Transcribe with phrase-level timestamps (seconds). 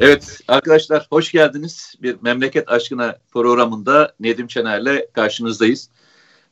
[0.00, 1.94] Evet arkadaşlar hoş geldiniz.
[2.02, 5.88] Bir Memleket Aşkına programında Nedim Çener'le karşınızdayız.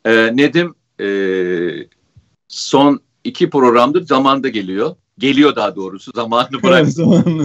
[0.05, 1.09] Ee, Nedim e,
[2.49, 4.97] son iki programdır zamanda geliyor.
[5.19, 6.87] Geliyor daha doğrusu zamanını bırak.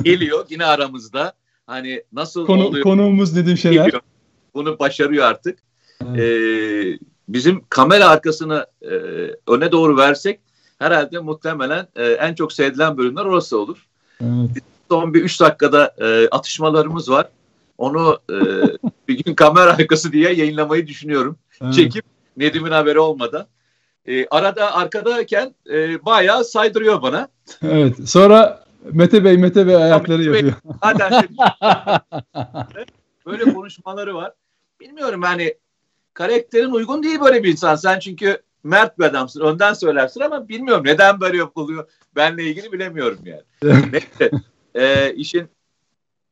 [0.04, 1.34] geliyor yine aramızda.
[1.68, 2.84] Hani nasıl Konu, oluyor?
[2.84, 3.74] Konuğumuz Nedim Şener.
[3.74, 4.02] Geliyor.
[4.54, 5.60] Bunu başarıyor artık.
[6.06, 6.20] Evet.
[6.20, 7.00] Ee,
[7.30, 8.94] bizim kamera arkasını e,
[9.48, 10.40] öne doğru versek
[10.80, 13.88] herhalde muhtemelen e, en çok sevilen bölümler orası olur.
[14.22, 14.71] Evet.
[14.92, 17.28] Son bir üç dakikada e, atışmalarımız var.
[17.78, 18.36] Onu e,
[19.08, 21.38] bir gün kamera arkası diye yayınlamayı düşünüyorum.
[21.64, 21.74] Evet.
[21.74, 22.06] Çekip
[22.38, 23.48] Nedim'in haberi olmadan.
[24.06, 27.28] E, arada arkadayken e, bayağı saydırıyor bana.
[27.64, 28.10] Evet.
[28.10, 30.54] Sonra Mete Bey, Mete Bey ayakları Mete yapıyor.
[30.54, 31.24] Bey, zaten
[33.26, 34.34] böyle konuşmaları var.
[34.80, 35.56] Bilmiyorum yani
[36.14, 37.76] karakterin uygun değil böyle bir insan.
[37.76, 39.42] Sen çünkü mert bir adamsın.
[39.42, 41.90] Önden söylersin ama bilmiyorum neden böyle yapılıyor.
[42.16, 43.44] Benle ilgili bilemiyorum yani.
[43.92, 44.32] Neyse.
[44.76, 45.50] E, işin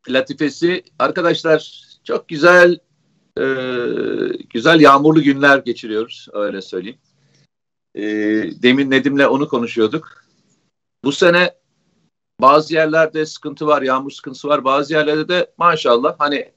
[0.10, 2.80] latifesi arkadaşlar çok güzel
[3.38, 3.46] e,
[4.50, 7.00] güzel yağmurlu günler geçiriyoruz öyle söyleyeyim.
[7.96, 8.04] E,
[8.64, 10.26] demin Nedim'le onu konuşuyorduk.
[11.04, 11.56] Bu sene
[12.42, 14.64] bazı yerlerde sıkıntı var, yağmur sıkıntısı var.
[14.64, 16.52] Bazı yerlerde de maşallah hani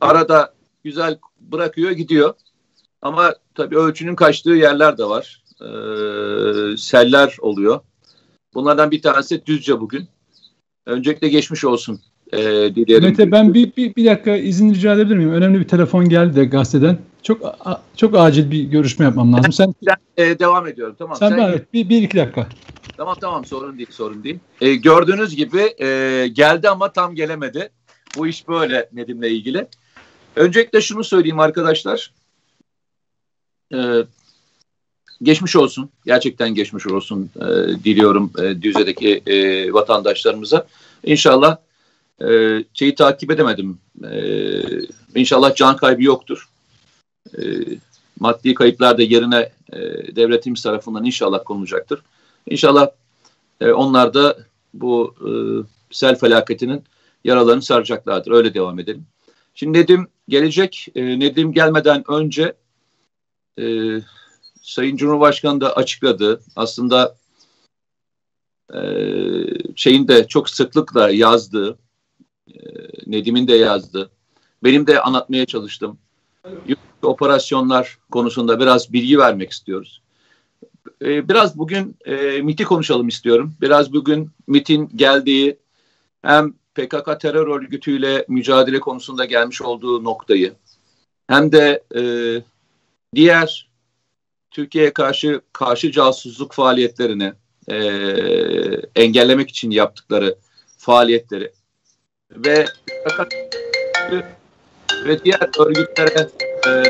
[0.00, 2.34] arada güzel bırakıyor gidiyor.
[3.02, 5.42] Ama tabii ölçünün kaçtığı yerler de var.
[5.60, 7.80] Ee, seller oluyor.
[8.54, 10.08] Bunlardan bir tanesi Düzce bugün.
[10.88, 12.00] Öncelikle geçmiş olsun
[12.32, 12.38] e,
[12.74, 13.02] dilerim.
[13.02, 15.32] Mete ben bir, bir, bir dakika izin rica edebilir miyim?
[15.32, 16.98] Önemli bir telefon geldi de gazeteden.
[17.22, 19.52] Çok a, çok acil bir görüşme yapmam lazım.
[19.52, 20.96] Sen, sen e, devam ediyorum.
[20.98, 21.16] Tamam.
[21.16, 22.48] Sen, sen evet, bir, bir iki dakika.
[22.96, 24.38] Tamam tamam sorun değil sorun değil.
[24.60, 27.68] E, gördüğünüz gibi e, geldi ama tam gelemedi.
[28.16, 29.66] Bu iş böyle Nedim'le ilgili.
[30.36, 32.12] Öncelikle şunu söyleyeyim arkadaşlar.
[33.74, 33.78] E,
[35.22, 35.90] geçmiş olsun.
[36.06, 37.44] Gerçekten geçmiş olsun e,
[37.84, 40.66] diliyorum e, Düzce'deki e, vatandaşlarımıza.
[41.04, 41.56] İnşallah
[42.22, 43.78] e, şeyi takip edemedim.
[44.04, 44.20] E,
[45.14, 46.48] inşallah can kaybı yoktur.
[47.38, 47.42] E,
[48.20, 49.78] maddi kayıplar da yerine e,
[50.16, 52.02] devletimiz tarafından inşallah konulacaktır.
[52.50, 52.90] İnşallah
[53.60, 54.38] e, onlar da
[54.74, 55.30] bu e,
[55.90, 56.84] sel felaketinin
[57.24, 58.30] yaralarını saracaklardır.
[58.30, 59.06] Öyle devam edelim.
[59.54, 60.88] Şimdi Nedim gelecek.
[60.94, 62.54] E, Nedim gelmeden önce
[63.60, 63.64] e,
[64.62, 66.40] Sayın Cumhurbaşkanı da açıkladı.
[66.56, 67.16] Aslında
[68.74, 68.80] e,
[69.76, 71.78] şeyin de çok sıklıkla yazdığı,
[72.48, 72.54] e,
[73.06, 74.10] Nedim'in de yazdı.
[74.64, 75.98] Benim de anlatmaya çalıştım.
[77.02, 80.02] Operasyonlar konusunda biraz bilgi vermek istiyoruz.
[81.02, 83.54] E, biraz bugün e, MIT'i konuşalım istiyorum.
[83.60, 85.58] Biraz bugün MIT'in geldiği
[86.22, 90.54] hem PKK terör örgütüyle mücadele konusunda gelmiş olduğu noktayı
[91.28, 92.02] hem de e,
[93.14, 93.68] diğer
[94.50, 97.32] Türkiye'ye karşı karşı casusluk faaliyetlerini
[97.70, 97.78] e,
[98.96, 100.36] engellemek için yaptıkları
[100.78, 101.52] faaliyetleri
[102.30, 102.66] ve
[105.04, 106.28] ve diğer örgütlere
[106.66, 106.82] e,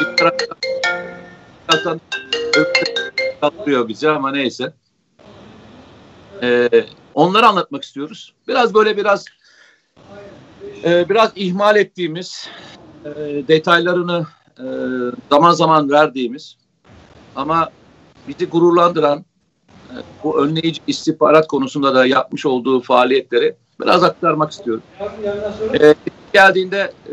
[0.00, 2.00] bir taraftan
[3.40, 4.72] katlıyor bize ama neyse.
[6.42, 6.68] E,
[7.14, 8.34] onları anlatmak istiyoruz.
[8.48, 9.24] Biraz böyle biraz
[10.84, 12.48] e, biraz ihmal ettiğimiz
[13.04, 13.10] e,
[13.48, 14.26] detaylarını
[14.58, 14.66] e,
[15.30, 16.56] zaman zaman verdiğimiz
[17.36, 17.70] ama
[18.28, 19.24] bizi gururlandıran
[19.90, 24.82] e, bu önleyici istihbarat konusunda da yapmış olduğu faaliyetleri biraz aktarmak istiyorum.
[25.80, 25.94] E,
[26.32, 27.12] geldiğinde e,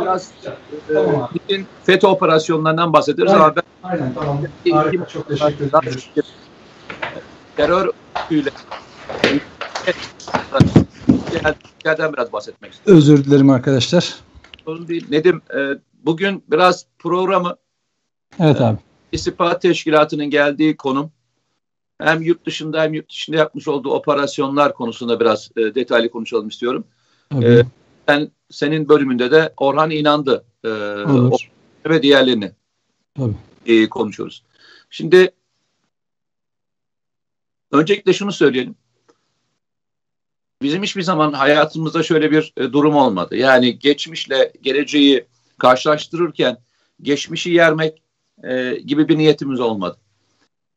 [0.00, 0.32] biraz
[1.50, 4.42] e, FETÖ operasyonlarından bahsederiz aynen, ama ben aynen tamam.
[4.72, 6.00] Harika, çok teşekkür ederim.
[7.56, 7.90] Terör
[11.84, 12.98] yerden biraz bahsetmek istiyorum.
[12.98, 14.14] Özür dilerim arkadaşlar.
[14.64, 15.06] Sorun değil.
[15.10, 15.58] Nedim, e,
[16.04, 17.56] bugün biraz programı
[18.40, 18.78] Evet abi.
[19.12, 21.12] İstihbarat Teşkilatı'nın geldiği konum
[21.98, 26.84] hem yurt dışında hem yurt dışında yapmış olduğu operasyonlar konusunda biraz e, detaylı konuşalım istiyorum.
[27.42, 27.62] E,
[28.08, 30.70] ben senin bölümünde de Orhan inandı e,
[31.86, 32.52] ve diğerlerini
[33.66, 34.42] e, konuşuyoruz.
[34.90, 35.30] Şimdi
[37.72, 38.74] öncelikle şunu söyleyelim.
[40.62, 43.36] Bizim hiçbir zaman hayatımızda şöyle bir e, durum olmadı.
[43.36, 45.26] Yani geçmişle geleceği
[45.58, 46.58] karşılaştırırken
[47.02, 48.02] geçmişi yermek
[48.44, 49.96] e, gibi bir niyetimiz olmadı.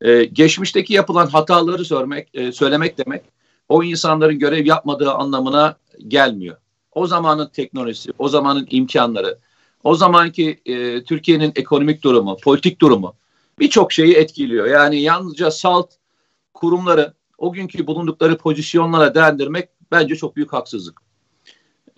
[0.00, 3.22] E, geçmişteki yapılan hataları söylemek, e, söylemek demek
[3.68, 5.76] o insanların görev yapmadığı anlamına
[6.08, 6.56] gelmiyor.
[6.92, 9.38] O zamanın teknolojisi, o zamanın imkanları,
[9.84, 13.14] o zamanki e, Türkiye'nin ekonomik durumu, politik durumu
[13.58, 14.66] birçok şeyi etkiliyor.
[14.66, 15.92] Yani yalnızca salt
[16.54, 21.00] kurumları o günkü bulundukları pozisyonlara değerlendirmek bence çok büyük haksızlık.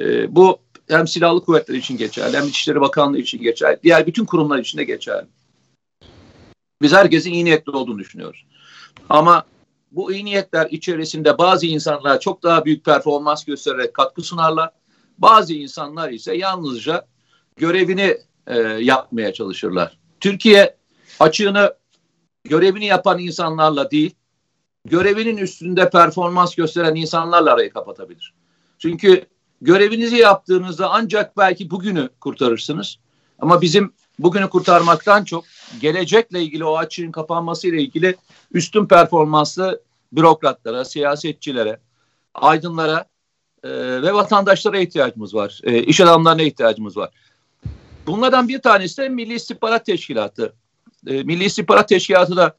[0.00, 0.58] E, bu
[0.88, 4.84] hem silahlı kuvvetler için geçerli, hem İçişleri Bakanlığı için geçerli, diğer bütün kurumlar için de
[4.84, 5.26] geçerli.
[6.82, 8.46] Biz herkesin iyi niyetli olduğunu düşünüyoruz.
[9.08, 9.46] Ama
[9.92, 14.70] bu iyi niyetler içerisinde bazı insanlar çok daha büyük performans göstererek katkı sunarlar.
[15.18, 17.06] Bazı insanlar ise yalnızca
[17.56, 19.98] görevini e, yapmaya çalışırlar.
[20.20, 20.76] Türkiye
[21.20, 21.74] açığını
[22.44, 24.14] görevini yapan insanlarla değil,
[24.84, 28.34] görevinin üstünde performans gösteren insanlarla arayı kapatabilir.
[28.78, 29.26] Çünkü
[29.60, 32.98] görevinizi yaptığınızda ancak belki bugünü kurtarırsınız.
[33.38, 35.44] Ama bizim bugünü kurtarmaktan çok
[35.80, 38.16] gelecekle ilgili o açığın kapanması ile ilgili
[38.52, 39.80] üstün performanslı
[40.12, 41.80] bürokratlara, siyasetçilere,
[42.34, 43.04] aydınlara
[43.64, 43.70] e,
[44.02, 45.60] ve vatandaşlara ihtiyacımız var.
[45.64, 47.10] E, iş adamlarına ihtiyacımız var.
[48.06, 50.52] Bunlardan bir tanesi de Milli İstihbarat Teşkilatı.
[51.06, 52.56] E, Milli İstihbarat Teşkilatı da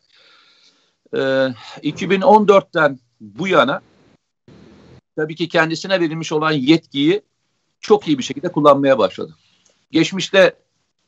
[1.13, 1.17] e,
[1.89, 3.81] 2014'ten bu yana
[5.15, 7.21] tabii ki kendisine verilmiş olan yetkiyi
[7.81, 9.35] çok iyi bir şekilde kullanmaya başladı.
[9.91, 10.55] Geçmişte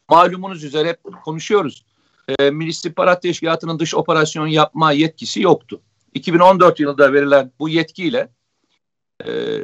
[0.10, 1.86] malumunuz üzere hep konuşuyoruz.
[2.30, 5.82] E, Milli İstihbarat Teşkilatı'nın dış operasyon yapma yetkisi yoktu.
[6.14, 8.30] 2014 yılında verilen bu yetkiyle
[9.26, 9.64] e,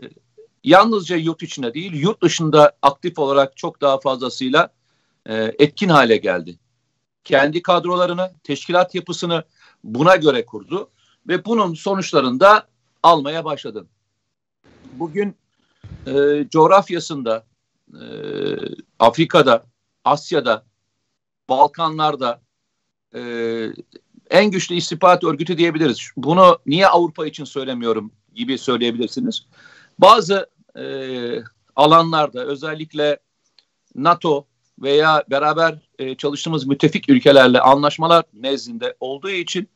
[0.63, 4.69] yalnızca yurt içinde değil, yurt dışında aktif olarak çok daha fazlasıyla
[5.25, 6.59] e, etkin hale geldi.
[7.23, 9.44] Kendi kadrolarını, teşkilat yapısını
[9.83, 10.89] buna göre kurdu
[11.27, 12.68] ve bunun sonuçlarını da
[13.03, 13.88] almaya başladı.
[14.94, 15.35] Bugün
[16.07, 17.45] e, coğrafyasında,
[17.94, 18.06] e,
[19.00, 19.65] Afrika'da,
[20.03, 20.65] Asya'da,
[21.50, 22.44] Balkanlarda
[23.16, 23.22] e,
[24.30, 26.10] en güçlü istihbarat örgütü diyebiliriz.
[26.18, 29.46] Bunu niye Avrupa için söylemiyorum gibi söyleyebilirsiniz.
[30.00, 30.86] Bazı e,
[31.75, 33.19] alanlarda özellikle
[33.96, 34.46] NATO
[34.80, 39.69] veya beraber e, çalıştığımız müttefik ülkelerle anlaşmalar nezdinde olduğu için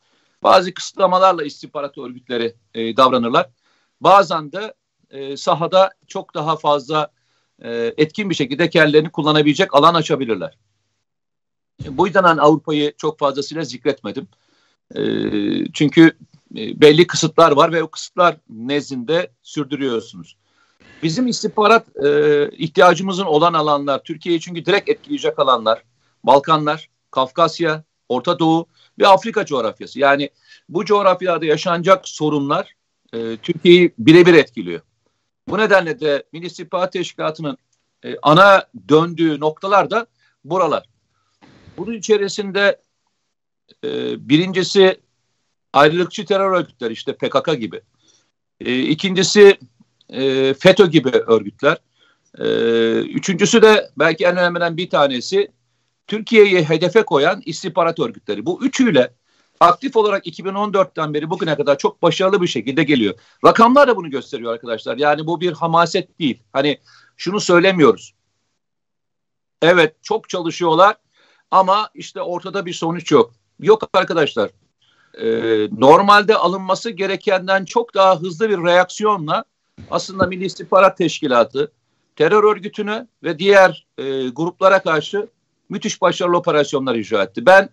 [0.44, 3.50] bazı kısıtlamalarla istihbarat örgütleri e, davranırlar.
[4.02, 4.74] Bazen de
[5.10, 7.12] e, sahada çok daha fazla
[7.62, 10.58] e, etkin bir şekilde kendilerini kullanabilecek alan açabilirler.
[11.88, 14.28] Bu yüzden ben Avrupa'yı çok fazlasıyla zikretmedim.
[14.96, 15.02] E,
[15.74, 16.12] çünkü
[16.52, 20.38] belli kısıtlar var ve o kısıtlar nezdinde sürdürüyorsunuz.
[21.04, 25.84] Bizim istihbarat e, ihtiyacımızın olan alanlar, Türkiye'yi çünkü direkt etkileyecek alanlar,
[26.24, 28.68] Balkanlar, Kafkasya, Orta Doğu
[29.00, 30.00] ve Afrika coğrafyası.
[30.00, 30.30] Yani
[30.70, 32.74] bu coğrafyada yaşanacak sorunlar
[33.14, 34.82] e, Türkiye'yi birebir etkiliyor.
[35.48, 37.58] Bu nedenle de Milli İstihbarat Teşkilatı'nın
[38.04, 40.06] e, ana döndüğü noktalar da
[40.44, 40.89] buralar.
[41.80, 42.82] Bunun içerisinde
[43.84, 43.90] e,
[44.30, 45.02] birincisi
[45.74, 47.82] ayrılıkçı terör örgütleri işte PKK gibi.
[48.60, 49.60] E, ikincisi
[50.10, 51.78] e, FETÖ gibi örgütler.
[52.38, 52.46] E,
[53.00, 55.52] üçüncüsü de belki en önemliden bir tanesi
[56.08, 58.46] Türkiye'yi hedefe koyan istihbarat örgütleri.
[58.46, 59.14] Bu üçüyle
[59.60, 63.20] aktif olarak 2014'ten beri bugüne kadar çok başarılı bir şekilde geliyor.
[63.46, 64.98] Rakamlar da bunu gösteriyor arkadaşlar.
[64.98, 66.44] Yani bu bir hamaset değil.
[66.54, 66.80] Hani
[67.18, 68.14] şunu söylemiyoruz.
[69.62, 70.96] Evet çok çalışıyorlar
[71.52, 73.34] ama işte ortada bir sonuç yok.
[73.60, 74.50] Yok arkadaşlar.
[75.22, 79.44] Ee, normalde alınması gerekenden çok daha hızlı bir reaksiyonla
[79.92, 81.72] aslında Milli İstihbarat Teşkilatı
[82.16, 85.28] terör örgütünü ve diğer e, gruplara karşı
[85.70, 87.46] müthiş başarılı operasyonlar icra etti.
[87.46, 87.70] Ben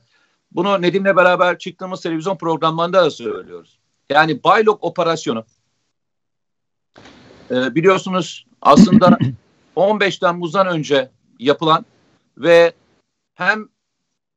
[0.52, 3.78] bunu Nedim'le beraber çıktığımız televizyon programlarında da söylüyoruz.
[4.10, 5.44] Yani Baylok operasyonu
[7.50, 9.18] e, biliyorsunuz aslında
[9.76, 11.84] 15 Temmuz'dan önce yapılan
[12.38, 12.72] ve
[13.34, 13.68] hem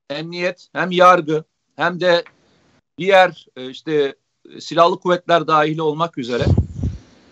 [0.10, 1.44] emniyet hem yargı
[1.76, 2.24] hem de
[2.98, 4.16] diğer e, işte
[4.60, 6.46] silahlı kuvvetler dahil olmak üzere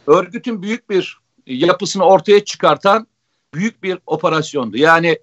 [0.07, 3.07] örgütün büyük bir yapısını ortaya çıkartan
[3.53, 4.77] büyük bir operasyondu.
[4.77, 5.19] Yani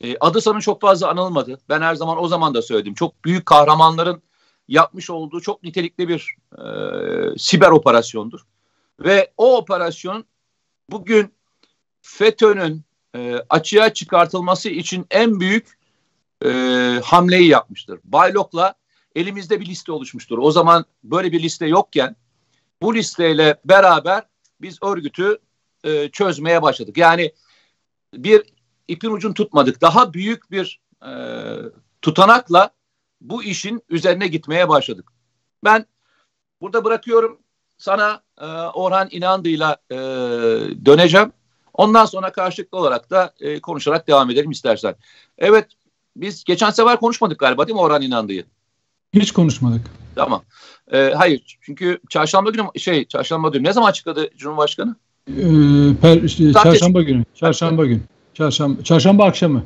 [0.00, 1.60] e, adı sanı çok fazla anılmadı.
[1.68, 2.94] Ben her zaman o zaman da söyledim.
[2.94, 4.22] Çok büyük kahramanların
[4.68, 6.64] yapmış olduğu çok nitelikli bir e,
[7.38, 8.40] siber operasyondur.
[9.00, 10.24] Ve o operasyon
[10.90, 11.34] bugün
[12.02, 12.84] FETÖ'nün
[13.14, 15.75] e, açığa çıkartılması için en büyük
[16.44, 16.48] e,
[17.04, 18.00] hamleyi yapmıştır.
[18.04, 18.74] Baylok'la
[19.14, 20.38] elimizde bir liste oluşmuştur.
[20.38, 22.16] O zaman böyle bir liste yokken
[22.82, 24.26] bu listeyle beraber
[24.60, 25.38] biz örgütü
[25.84, 26.96] e, çözmeye başladık.
[26.96, 27.32] Yani
[28.14, 28.42] bir
[28.88, 29.80] ipin ucunu tutmadık.
[29.80, 31.12] Daha büyük bir e,
[32.02, 32.70] tutanakla
[33.20, 35.12] bu işin üzerine gitmeye başladık.
[35.64, 35.86] Ben
[36.60, 37.40] burada bırakıyorum
[37.78, 39.96] sana e, Orhan İnandı'yla e,
[40.86, 41.32] döneceğim.
[41.74, 44.94] Ondan sonra karşılıklı olarak da e, konuşarak devam edelim istersen.
[45.38, 45.66] Evet
[46.16, 48.44] biz geçen sefer konuşmadık galiba değil mi Orhan İnandı'yı?
[49.14, 49.86] Hiç konuşmadık.
[50.14, 50.42] Tamam.
[50.92, 54.96] Ee, hayır çünkü çarşamba günü şey çarşamba günü ne zaman açıkladı Cumhurbaşkanı?
[55.28, 55.34] Ee,
[56.00, 57.24] per, işte, çarşamba günü.
[57.34, 58.00] Çarşamba günü.
[58.34, 59.62] Çarşamba, çarşamba akşamı.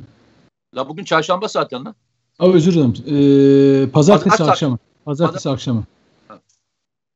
[0.76, 1.94] La bugün çarşamba zaten lan.
[2.38, 2.94] Aa, özür dilerim.
[3.06, 4.78] Ee, pazartesi Pazar, akşamı.
[5.04, 5.54] Pazartesi Pazar.
[5.54, 5.84] akşamı.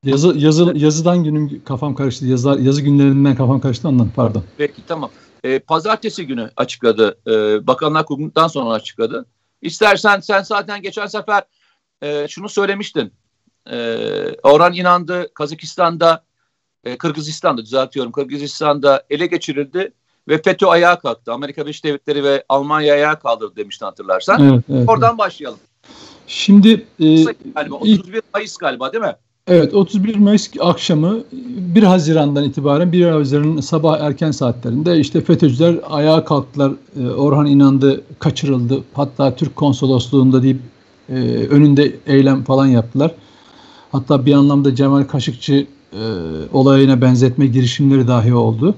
[0.05, 2.27] Yazı, yazı, yazıdan günüm kafam karıştı.
[2.27, 4.45] Yazı, yazı günlerinden kafam karıştı ondan pardon.
[4.59, 5.11] Peki tamam.
[5.45, 7.19] Ee, pazartesi günü açıkladı.
[7.27, 9.27] Ee, Bakanlar Kurulu'ndan sonra açıkladı.
[9.63, 11.43] İstersen sen zaten geçen sefer
[12.03, 13.13] e, şunu söylemiştin.
[13.71, 13.77] e,
[14.43, 16.25] Orhan İnandı Kazakistan'da
[16.85, 19.93] e, Kırgızistan'da düzeltiyorum Kırgızistan'da ele geçirildi
[20.29, 21.33] ve FETÖ ayağa kalktı.
[21.33, 24.53] Amerika Birleşik Devletleri ve Almanya ayağa kaldırdı demiştin hatırlarsan.
[24.53, 25.19] Evet, evet, Oradan evet.
[25.19, 25.59] başlayalım.
[26.27, 27.25] Şimdi e,
[27.55, 29.17] galiba, 31 ilk, Mayıs galiba değil mi?
[29.49, 36.25] Evet 31 Mayıs akşamı 1 Haziran'dan itibaren 1 Haziran'ın sabah erken saatlerinde işte FETÖ'cüler ayağa
[36.25, 36.73] kalktılar.
[37.01, 38.85] E, Orhan İnandı kaçırıldı.
[38.95, 40.61] Hatta Türk konsolosluğunda deyip
[41.09, 41.15] e,
[41.51, 43.15] önünde eylem falan yaptılar.
[43.93, 46.03] Hatta bir anlamda Cemal Kaşıkçı e,
[46.53, 48.75] olayına benzetme girişimleri dahi oldu.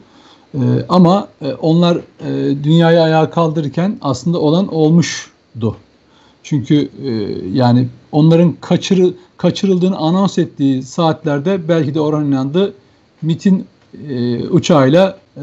[0.54, 5.76] E, ama e, onlar e, dünyayı ayağa kaldırırken aslında olan olmuştu.
[6.46, 7.10] Çünkü e,
[7.52, 12.74] yani onların kaçırı, kaçırıldığını anons ettiği saatlerde belki de Orhan İnandı
[13.22, 13.66] MIT'in
[14.08, 15.42] e, uçağıyla e,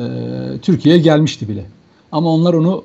[0.61, 1.65] Türkiye'ye gelmişti bile.
[2.11, 2.83] Ama onlar onu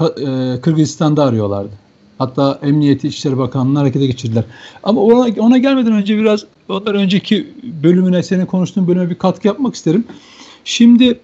[0.00, 1.70] e, Kırgızistan'da arıyorlardı.
[2.18, 4.44] Hatta Emniyeti İçişleri Bakanlığı'nı harekete geçirdiler.
[4.82, 9.74] Ama ona, ona gelmeden önce biraz ondan önceki bölümüne, senin konuştuğun bölüme bir katkı yapmak
[9.74, 10.04] isterim.
[10.64, 11.20] Şimdi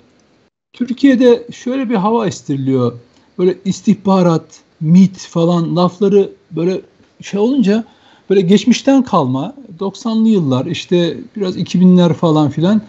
[0.72, 2.92] Türkiye'de şöyle bir hava estiriliyor.
[3.38, 6.80] Böyle istihbarat, MIT falan lafları böyle
[7.22, 7.84] şey olunca
[8.30, 12.82] böyle geçmişten kalma 90'lı yıllar işte biraz 2000'ler falan filan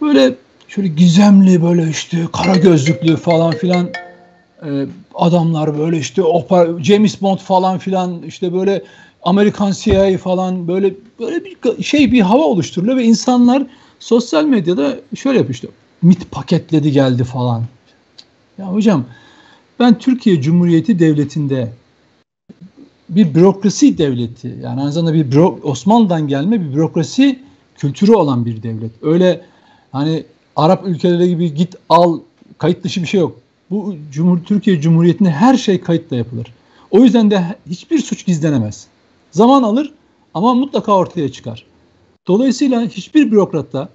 [0.00, 0.34] böyle
[0.68, 3.88] şöyle gizemli böyle işte kara gözlüklü falan filan
[4.64, 8.82] e, adamlar böyle işte opera, James Bond falan filan işte böyle
[9.22, 13.66] Amerikan CIA falan böyle böyle bir şey bir hava oluşturuluyor ve insanlar
[14.00, 15.68] sosyal medyada şöyle yapıyor işte
[16.02, 17.62] MIT paketledi geldi falan.
[18.58, 19.04] Ya hocam
[19.80, 21.72] ben Türkiye Cumhuriyeti Devleti'nde
[23.08, 27.38] bir bürokrasi devleti yani aynı zamanda bir büro, Osmanlı'dan gelme bir bürokrasi
[27.76, 28.90] kültürü olan bir devlet.
[29.02, 29.40] Öyle
[29.92, 30.24] hani
[30.56, 32.20] Arap ülkeleri gibi git al
[32.58, 33.40] kayıt dışı bir şey yok.
[33.70, 36.46] Bu Cumhur Türkiye Cumhuriyeti'nde her şey kayıtla yapılır.
[36.90, 38.86] O yüzden de hiçbir suç gizlenemez.
[39.30, 39.92] Zaman alır
[40.34, 41.64] ama mutlaka ortaya çıkar.
[42.26, 43.88] Dolayısıyla hiçbir bürokrat da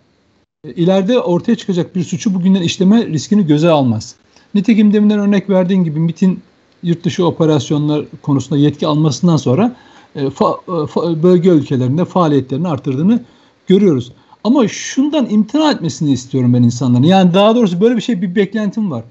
[0.66, 4.16] e, ileride ortaya çıkacak bir suçu bugünden işleme riskini göze almaz.
[4.56, 6.42] Nitekim deminden örnek verdiğin gibi MIT'in
[6.84, 9.76] yurt dışı operasyonlar konusunda yetki almasından sonra
[10.16, 13.24] e, fa, e, fa, bölge ülkelerinde faaliyetlerini artırdığını
[13.68, 14.12] görüyoruz.
[14.44, 17.04] Ama şundan imtina etmesini istiyorum ben insanların.
[17.04, 19.04] Yani daha doğrusu böyle bir şey bir beklentim var.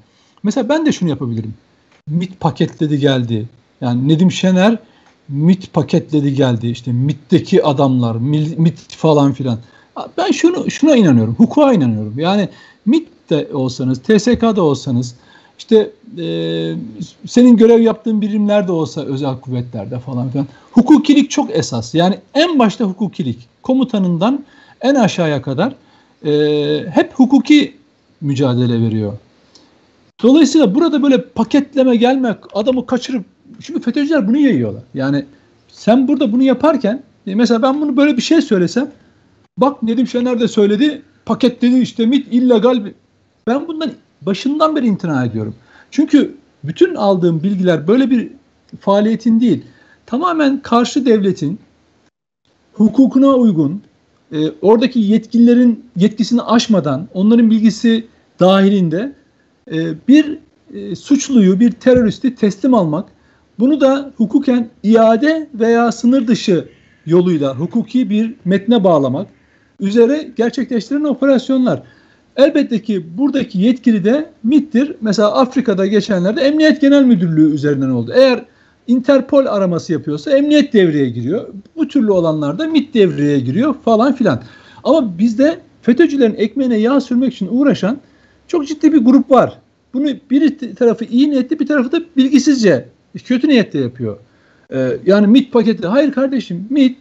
[0.43, 1.55] Mesela ben de şunu yapabilirim.
[2.09, 3.49] MIT paketledi geldi.
[3.81, 4.79] Yani Nedim Şener
[5.29, 6.67] MIT paketledi geldi.
[6.67, 8.17] İşte MIT'teki adamlar,
[8.57, 9.59] MIT falan filan.
[10.19, 11.35] Ben şunu şuna inanıyorum.
[11.35, 12.19] Hukuka inanıyorum.
[12.19, 12.49] Yani
[12.87, 15.15] MIT'te olsanız, TSK'da olsanız,
[15.62, 16.26] işte e,
[17.26, 20.47] senin görev yaptığın birimlerde olsa özel kuvvetlerde falan filan.
[20.73, 21.95] Hukukilik çok esas.
[21.95, 23.38] Yani en başta hukukilik.
[23.62, 24.45] Komutanından
[24.81, 25.75] en aşağıya kadar
[26.25, 26.33] e,
[26.90, 27.76] hep hukuki
[28.21, 29.12] mücadele veriyor.
[30.23, 33.25] Dolayısıyla burada böyle paketleme gelmek, adamı kaçırıp
[33.61, 34.83] çünkü FETÖ'cüler bunu yayıyorlar.
[34.95, 35.25] Yani
[35.69, 38.90] sen burada bunu yaparken e, mesela ben bunu böyle bir şey söylesem
[39.59, 42.81] bak Nedim Şener de söyledi paketledi işte MIT illegal.
[43.47, 43.92] Ben bundan
[44.26, 45.55] başından beri imtina ediyorum.
[45.91, 48.31] Çünkü bütün aldığım bilgiler böyle bir
[48.81, 49.64] faaliyetin değil.
[50.07, 51.59] Tamamen karşı devletin
[52.73, 53.83] hukukuna uygun,
[54.33, 58.07] e, oradaki yetkililerin yetkisini aşmadan, onların bilgisi
[58.41, 59.12] dahilinde
[59.73, 60.38] e, bir
[60.75, 63.09] e, suçluyu, bir teröristi teslim almak,
[63.59, 66.69] bunu da hukuken iade veya sınır dışı
[67.07, 69.29] yoluyla hukuki bir metne bağlamak
[69.81, 71.83] üzere gerçekleştirilen operasyonlar.
[72.37, 74.95] Elbette ki buradaki yetkili de MIT'tir.
[75.01, 78.12] Mesela Afrika'da geçenlerde Emniyet Genel Müdürlüğü üzerinden oldu.
[78.15, 78.45] Eğer
[78.87, 81.49] Interpol araması yapıyorsa emniyet devreye giriyor.
[81.77, 84.43] Bu türlü olanlarda MIT devreye giriyor falan filan.
[84.85, 87.99] Ama bizde FETÖ'cülerin ekmeğine yağ sürmek için uğraşan
[88.49, 89.59] çok ciddi bir grup var.
[89.95, 92.89] Bunu bir tarafı iyi niyetli bir tarafı da bilgisizce
[93.25, 94.19] kötü niyetle yapıyor.
[94.73, 95.87] Ee, yani MIT paketi.
[95.87, 96.97] Hayır kardeşim MIT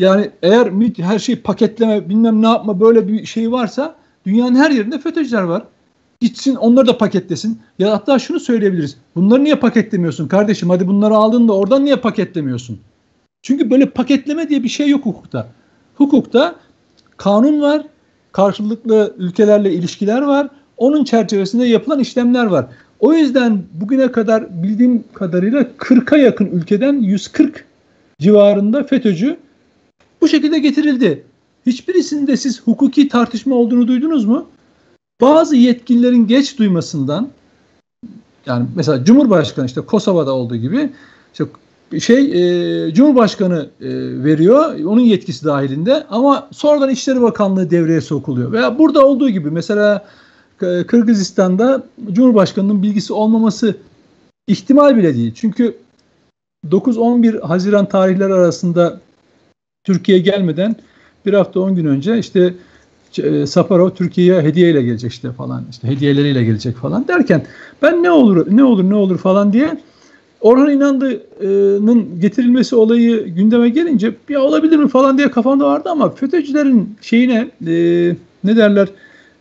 [0.00, 3.94] yani eğer MIT her şeyi paketleme bilmem ne yapma böyle bir şey varsa
[4.26, 5.62] dünyanın her yerinde FETÖ'cüler var.
[6.20, 7.60] Gitsin onları da paketlesin.
[7.78, 8.96] Ya hatta şunu söyleyebiliriz.
[9.16, 10.70] Bunları niye paketlemiyorsun kardeşim?
[10.70, 12.78] Hadi bunları aldın da oradan niye paketlemiyorsun?
[13.42, 15.48] Çünkü böyle paketleme diye bir şey yok hukukta.
[15.94, 16.54] Hukukta
[17.16, 17.82] kanun var,
[18.32, 20.48] karşılıklı ülkelerle ilişkiler var.
[20.76, 22.66] Onun çerçevesinde yapılan işlemler var.
[23.00, 27.64] O yüzden bugüne kadar bildiğim kadarıyla 40'a yakın ülkeden 140
[28.18, 29.36] civarında FETÖ'cü
[30.20, 31.24] bu şekilde getirildi.
[31.66, 34.46] Hiçbirisinde siz hukuki tartışma olduğunu duydunuz mu?
[35.20, 37.28] Bazı yetkililerin geç duymasından
[38.46, 40.90] yani mesela Cumhurbaşkanı işte Kosova'da olduğu gibi
[41.32, 41.44] işte
[42.00, 42.18] şey
[42.86, 43.88] e, Cumhurbaşkanı e,
[44.24, 48.52] veriyor onun yetkisi dahilinde ama sonradan İçişleri Bakanlığı devreye sokuluyor.
[48.52, 50.06] Veya burada olduğu gibi mesela
[50.62, 53.76] e, Kırgızistan'da Cumhurbaşkanının bilgisi olmaması
[54.46, 55.32] ihtimal bile değil.
[55.34, 55.76] Çünkü
[56.68, 59.00] 9-11 Haziran tarihleri arasında
[59.84, 60.76] Türkiye'ye gelmeden
[61.26, 62.54] bir hafta on gün önce işte
[63.18, 67.46] e, Safarov Türkiye'ye hediyeyle gelecek işte falan işte hediyeleriyle gelecek falan derken
[67.82, 69.78] ben ne olur ne olur ne olur falan diye
[70.40, 76.96] Orhan İnandı'nın getirilmesi olayı gündeme gelince ya olabilir mi falan diye kafamda vardı ama FETÖ'cülerin
[77.00, 77.72] şeyine e,
[78.44, 78.88] ne derler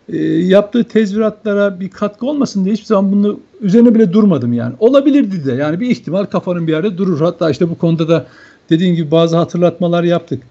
[0.10, 4.74] e, yaptığı tezviratlara bir katkı olmasın diye hiçbir zaman bunu üzerine bile durmadım yani.
[4.80, 7.20] Olabilirdi de yani bir ihtimal kafanın bir yerde durur.
[7.20, 8.26] Hatta işte bu konuda da
[8.70, 10.44] dediğim gibi bazı hatırlatmalar yaptık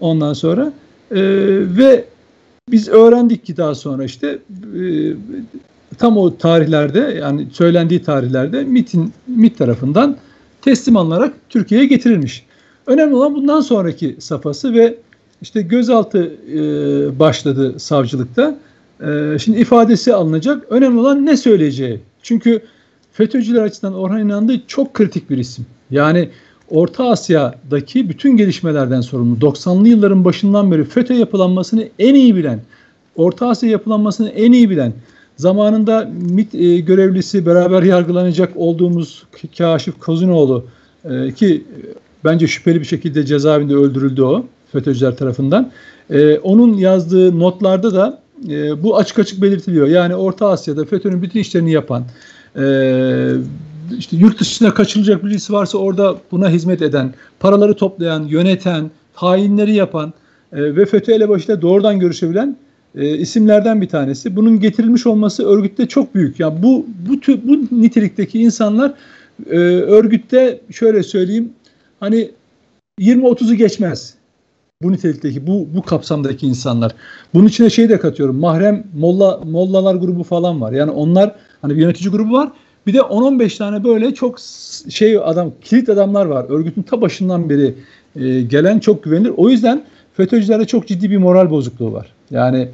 [0.00, 0.72] ondan sonra.
[1.10, 1.20] E,
[1.76, 2.04] ve
[2.70, 4.38] biz öğrendik ki daha sonra işte
[4.80, 4.84] e,
[5.98, 10.16] tam o tarihlerde yani söylendiği tarihlerde MIT'in MIT tarafından
[10.62, 12.46] teslim alınarak Türkiye'ye getirilmiş.
[12.86, 14.98] Önemli olan bundan sonraki safhası ve
[15.42, 16.58] işte gözaltı e,
[17.18, 18.58] başladı savcılıkta.
[19.00, 20.66] E, şimdi ifadesi alınacak.
[20.70, 22.00] Önemli olan ne söyleyeceği.
[22.22, 22.60] Çünkü
[23.12, 25.66] FETÖ'cüler açısından Orhan İnandı çok kritik bir isim.
[25.90, 26.28] Yani
[26.70, 29.36] Orta Asya'daki bütün gelişmelerden sorumlu.
[29.38, 32.60] 90'lı yılların başından beri FETÖ yapılanmasını en iyi bilen,
[33.16, 34.92] Orta Asya yapılanmasını en iyi bilen,
[35.36, 39.22] zamanında MİT e, görevlisi beraber yargılanacak olduğumuz
[39.58, 40.64] Kaşif Kozunoğlu
[41.04, 41.64] e, ki
[42.24, 45.70] bence şüpheli bir şekilde cezaevinde öldürüldü o FETÖ'cüler tarafından.
[46.10, 49.86] E, onun yazdığı notlarda da e, bu açık açık belirtiliyor.
[49.86, 52.04] Yani Orta Asya'da FETÖ'nün bütün işlerini yapan,
[52.56, 52.62] e,
[53.98, 60.12] işte yurt dışına kaçılacak birisi varsa orada buna hizmet eden, paraları toplayan, yöneten, hainleri yapan
[60.52, 62.56] e, ve FETÖ elebaşıyla doğrudan görüşebilen
[62.94, 64.36] e, isimlerden bir tanesi.
[64.36, 66.40] Bunun getirilmiş olması örgütte çok büyük.
[66.40, 68.94] Yani bu bu tür, bu nitelikteki insanlar
[69.50, 71.52] e, örgütte şöyle söyleyeyim
[72.00, 72.30] hani
[73.00, 74.14] 20-30'u geçmez.
[74.82, 76.92] Bu nitelikteki, bu bu kapsamdaki insanlar.
[77.34, 78.36] Bunun içine şey de katıyorum.
[78.36, 80.72] Mahrem Molla Mollalar grubu falan var.
[80.72, 82.52] Yani onlar hani bir yönetici grubu var.
[82.86, 84.38] Bir de 10-15 tane böyle çok
[84.88, 86.46] şey adam, kilit adamlar var.
[86.48, 87.74] Örgütün ta başından beri
[88.16, 89.32] e, gelen çok güvenilir.
[89.36, 89.84] O yüzden
[90.16, 92.12] FETÖ'cülerde çok ciddi bir moral bozukluğu var.
[92.30, 92.68] Yani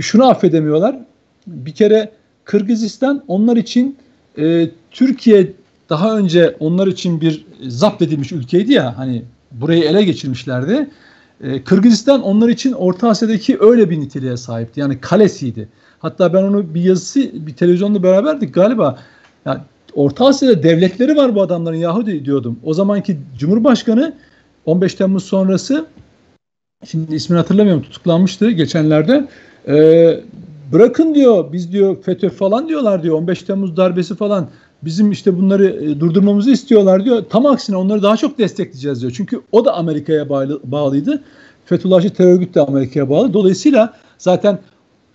[0.00, 0.96] şunu affedemiyorlar.
[1.46, 2.10] Bir kere
[2.44, 3.96] Kırgızistan onlar için
[4.38, 5.52] e, Türkiye
[5.90, 9.22] daha önce onlar için bir zapt edilmiş ülkeydi ya hani
[9.52, 10.90] burayı ele geçirmişlerdi.
[11.40, 14.80] E, Kırgızistan onlar için Orta Asya'daki öyle bir niteliğe sahipti.
[14.80, 15.68] Yani kalesiydi.
[15.98, 18.98] Hatta ben onu bir yazısı bir televizyonda beraberdik galiba.
[19.46, 19.60] Yani
[19.94, 22.58] Orta Asya'da devletleri var bu adamların Yahudi diyordum.
[22.64, 24.14] O zamanki Cumhurbaşkanı
[24.66, 25.86] 15 Temmuz sonrası
[26.86, 29.28] şimdi ismini hatırlamıyorum tutuklanmıştı geçenlerde.
[29.68, 30.20] Ee,
[30.72, 34.48] bırakın diyor biz diyor FETÖ falan diyorlar diyor 15 Temmuz darbesi falan
[34.82, 37.24] bizim işte bunları e, durdurmamızı istiyorlar diyor.
[37.30, 39.12] Tam aksine onları daha çok destekleyeceğiz diyor.
[39.16, 41.22] Çünkü o da Amerika'ya bağlı, bağlıydı.
[41.64, 43.32] Fethullahçı terör örgütü de Amerika'ya bağlı.
[43.32, 44.58] Dolayısıyla zaten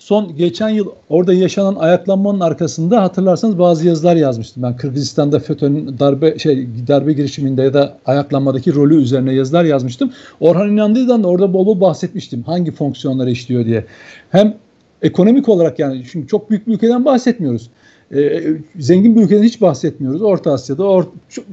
[0.05, 4.63] son geçen yıl orada yaşanan ayaklanmanın arkasında hatırlarsanız bazı yazılar yazmıştım.
[4.63, 10.11] Ben Kırgızistan'da FETÖ'nün darbe şey darbe girişiminde ya da ayaklanmadaki rolü üzerine yazılar yazmıştım.
[10.39, 12.43] Orhan İnandı'dan da orada bol bol bahsetmiştim.
[12.43, 13.85] Hangi fonksiyonları işliyor diye.
[14.29, 14.55] Hem
[15.01, 17.69] ekonomik olarak yani çünkü çok büyük bir ülkeden bahsetmiyoruz.
[18.15, 18.43] Ee,
[18.79, 20.21] zengin bir ülkeden hiç bahsetmiyoruz.
[20.21, 21.03] Orta Asya'da or,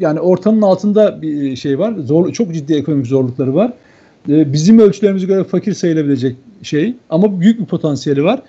[0.01, 1.95] yani ortanın altında bir şey var.
[2.05, 3.73] Zor, çok ciddi ekonomik zorlukları var.
[4.29, 8.43] Ee, bizim ölçülerimize göre fakir sayılabilecek şey ama büyük bir potansiyeli var.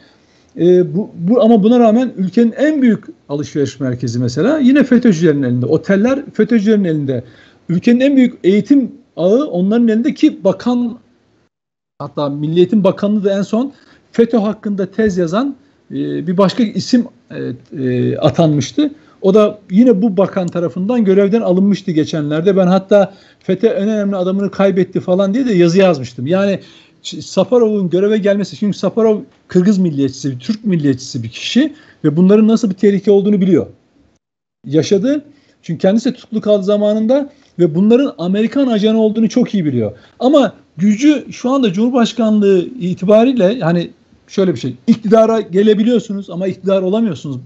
[0.60, 5.66] E, bu, bu ama buna rağmen ülkenin en büyük alışveriş merkezi mesela yine FETÖ'cülerin elinde.
[5.66, 7.24] Oteller FETÖ'cülerin elinde.
[7.70, 10.98] Ülkenin en büyük eğitim ağı onların elinde ki bakan
[12.00, 13.74] hatta Milliyetin Bakanlığı da en son
[14.12, 15.56] FETÖ hakkında tez yazan
[15.92, 17.40] e, bir başka isim e,
[17.84, 18.92] e, atanmıştı.
[19.24, 22.58] O da yine bu bakan tarafından görevden alınmıştı geçenlerde.
[22.58, 26.28] Ben hatta FETÖ en önemli adamını kaybetti falan diye de yazı yazmıştım.
[26.28, 26.60] Yani
[27.02, 32.76] Safarov'un göreve gelmesi çünkü Safarov Kırgız milliyetçisi, Türk milliyetçisi bir kişi ve bunların nasıl bir
[32.76, 33.68] tehlike olduğunu biliyor.
[34.68, 35.26] Yaşadı.
[35.62, 39.92] Çünkü kendisi tutuklu kaldı zamanında ve bunların Amerikan ajanı olduğunu çok iyi biliyor.
[40.20, 43.92] Ama gücü şu anda Cumhurbaşkanlığı itibariyle hani
[44.28, 44.76] şöyle bir şey.
[44.88, 47.38] İktidara gelebiliyorsunuz ama iktidar olamıyorsunuz.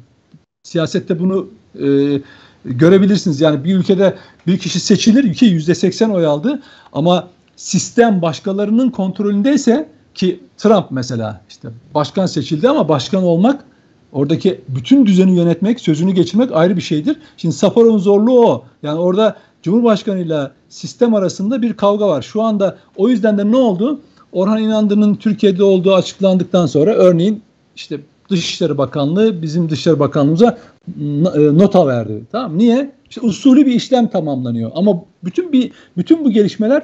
[0.63, 1.47] Siyasette bunu
[1.85, 2.21] e,
[2.65, 3.41] görebilirsiniz.
[3.41, 4.15] Yani bir ülkede
[4.47, 6.61] bir kişi seçilir, ülke yüzde seksen oy aldı
[6.93, 13.63] ama sistem başkalarının kontrolündeyse ki Trump mesela işte başkan seçildi ama başkan olmak
[14.11, 17.17] oradaki bütün düzeni yönetmek, sözünü geçirmek ayrı bir şeydir.
[17.37, 18.63] Şimdi Safarov'un zorluğu o.
[18.83, 22.21] Yani orada Cumhurbaşkanı ile sistem arasında bir kavga var.
[22.21, 23.99] Şu anda o yüzden de ne oldu?
[24.31, 27.41] Orhan İnandı'nın Türkiye'de olduğu açıklandıktan sonra örneğin
[27.75, 30.57] işte Dışişleri Bakanlığı bizim Dışişleri Bakanlığımıza
[30.97, 32.23] e, nota verdi.
[32.31, 32.91] Tamam Niye?
[33.09, 34.71] İşte usulü bir işlem tamamlanıyor.
[34.73, 36.83] Ama bütün bir bütün bu gelişmeler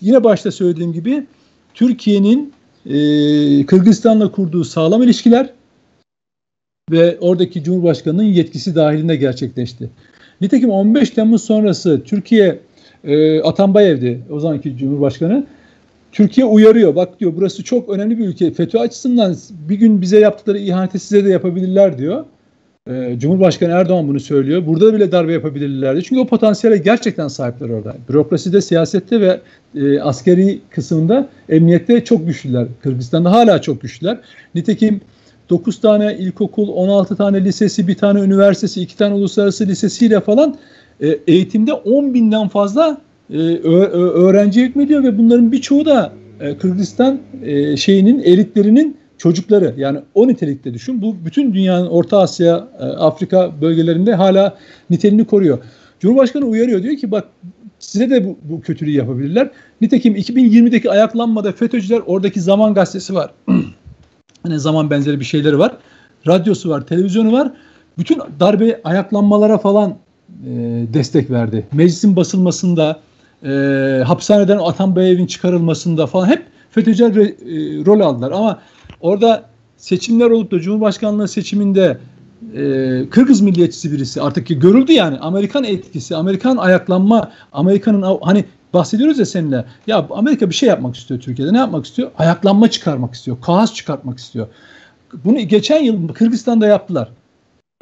[0.00, 1.26] yine başta söylediğim gibi
[1.74, 2.52] Türkiye'nin
[2.86, 2.96] e,
[3.66, 5.50] Kırgızistan'la kurduğu sağlam ilişkiler
[6.90, 9.90] ve oradaki Cumhurbaşkanı'nın yetkisi dahilinde gerçekleşti.
[10.40, 12.60] Nitekim 15 Temmuz sonrası Türkiye
[13.04, 15.46] e, Atambayev'di o zamanki Cumhurbaşkanı.
[16.14, 16.96] Türkiye uyarıyor.
[16.96, 18.52] Bak diyor burası çok önemli bir ülke.
[18.52, 19.36] FETÖ açısından
[19.68, 22.24] bir gün bize yaptıkları ihaneti size de yapabilirler diyor.
[22.90, 24.66] Ee, Cumhurbaşkanı Erdoğan bunu söylüyor.
[24.66, 26.02] Burada bile darbe yapabilirlerdi.
[26.02, 27.96] Çünkü o potansiyele gerçekten sahipler orada.
[28.08, 29.40] Bürokraside, siyasette ve
[29.74, 32.66] e, askeri kısmında, emniyette çok güçlüler.
[32.82, 34.18] Kırgızistan'da hala çok güçlüler.
[34.54, 35.00] Nitekim
[35.50, 40.56] 9 tane ilkokul, 16 tane lisesi, bir tane üniversitesi, 2 tane uluslararası lisesiyle falan
[41.00, 47.76] e, eğitimde 10 binden fazla e, öğrenci hükmediyor ve bunların birçoğu da e, Kırgızistan e,
[47.76, 51.02] şeyinin elitlerinin çocukları yani o nitelikte düşün.
[51.02, 54.56] Bu bütün dünyanın Orta Asya, e, Afrika bölgelerinde hala
[54.90, 55.58] niteliğini koruyor.
[56.00, 57.24] Cumhurbaşkanı uyarıyor diyor ki bak
[57.78, 59.50] size de bu, bu kötülüğü yapabilirler.
[59.80, 63.30] Nitekim 2020'deki ayaklanmada FETÖ'cüler oradaki Zaman Gazetesi var.
[64.42, 65.76] hani zaman benzeri bir şeyleri var.
[66.26, 67.52] Radyosu var, televizyonu var.
[67.98, 70.50] Bütün darbe ayaklanmalara falan e,
[70.94, 71.66] destek verdi.
[71.72, 73.00] Meclisin basılmasında,
[73.44, 77.26] e, hapishaneden Atan Beyev'in çıkarılmasında falan hep FETÖ'cüler e,
[77.86, 78.32] rol aldılar.
[78.32, 78.60] Ama
[79.00, 79.44] orada
[79.76, 81.98] seçimler olup da Cumhurbaşkanlığı seçiminde
[82.56, 89.18] e, Kırgız milliyetçisi birisi artık ki görüldü yani Amerikan etkisi, Amerikan ayaklanma, Amerika'nın hani bahsediyoruz
[89.18, 89.64] ya seninle.
[89.86, 91.52] Ya Amerika bir şey yapmak istiyor Türkiye'de.
[91.52, 92.10] Ne yapmak istiyor?
[92.18, 93.36] Ayaklanma çıkarmak istiyor.
[93.40, 94.46] Kaos çıkartmak istiyor.
[95.24, 97.08] Bunu geçen yıl Kırgızistan'da yaptılar.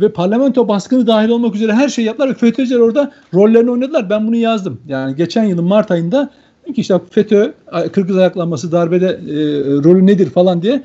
[0.01, 4.11] Ve parlamento baskını dahil olmak üzere her şeyi yaptılar ve FETÖ'cüler orada rollerini oynadılar.
[4.11, 4.81] Ben bunu yazdım.
[4.89, 6.31] Yani geçen yılın Mart ayında
[6.77, 7.53] işte FETÖ,
[7.93, 9.35] Kırgız ayaklanması, darbede e,
[9.85, 10.83] rolü nedir falan diye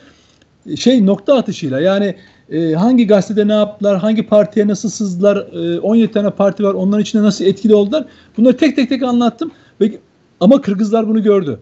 [0.76, 2.16] şey nokta atışıyla yani
[2.50, 7.02] e, hangi gazetede ne yaptılar, hangi partiye nasıl sızdılar, e, 17 tane parti var onların
[7.02, 8.06] içinde nasıl etkili oldular
[8.38, 9.52] bunları tek tek tek anlattım.
[9.82, 9.92] Ve,
[10.40, 11.60] ama Kırgızlar bunu gördü.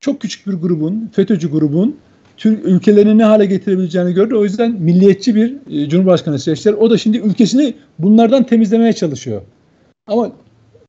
[0.00, 1.96] Çok küçük bir grubun, FETÖ'cü grubun
[2.38, 4.34] Türk ülkelerini ne hale getirebileceğini gördü.
[4.34, 6.74] O yüzden milliyetçi bir e, cumhurbaşkanı seçtiler.
[6.74, 9.42] O da şimdi ülkesini bunlardan temizlemeye çalışıyor.
[10.06, 10.32] Ama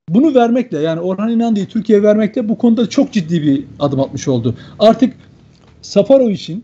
[0.09, 4.55] bunu vermekle yani Orhan İnandı'yı Türkiye'ye vermekle bu konuda çok ciddi bir adım atmış oldu.
[4.79, 5.13] Artık
[5.81, 6.63] Safarov için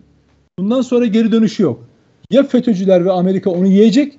[0.59, 1.83] bundan sonra geri dönüşü yok.
[2.31, 4.13] Ya FETÖ'cüler ve Amerika onu yiyecek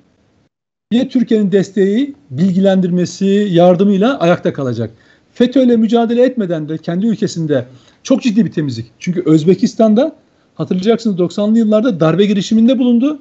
[0.92, 4.90] ya Türkiye'nin desteği, bilgilendirmesi, yardımıyla ayakta kalacak.
[5.34, 7.64] FETÖ ile mücadele etmeden de kendi ülkesinde
[8.02, 8.86] çok ciddi bir temizlik.
[8.98, 10.16] Çünkü Özbekistan'da
[10.56, 13.18] hatırlayacaksınız 90'lı yıllarda darbe girişiminde bulundu.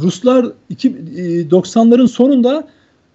[0.00, 2.68] Ruslar 90'ların e, sonunda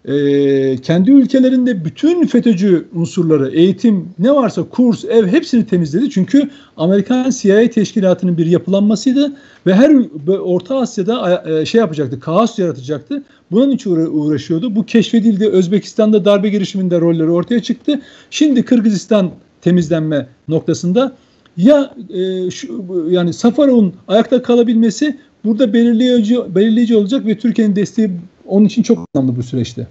[0.05, 6.09] e, kendi ülkelerinde bütün FETÖ'cü unsurları, eğitim ne varsa kurs, ev hepsini temizledi.
[6.09, 9.33] Çünkü Amerikan CIA teşkilatının bir yapılanmasıydı
[9.67, 9.91] ve her
[10.27, 13.23] Orta Asya'da e, şey yapacaktı, kaos yaratacaktı.
[13.51, 14.75] Bunun için uğraşıyordu.
[14.75, 15.47] Bu keşfedildi.
[15.47, 18.01] Özbekistan'da darbe girişiminde rolleri ortaya çıktı.
[18.29, 21.15] Şimdi Kırgızistan temizlenme noktasında
[21.57, 28.11] ya e, şu, yani Safarov'un ayakta kalabilmesi burada belirleyici belirleyici olacak ve Türkiye'nin desteği
[28.45, 29.87] onun için çok önemli bu süreçte.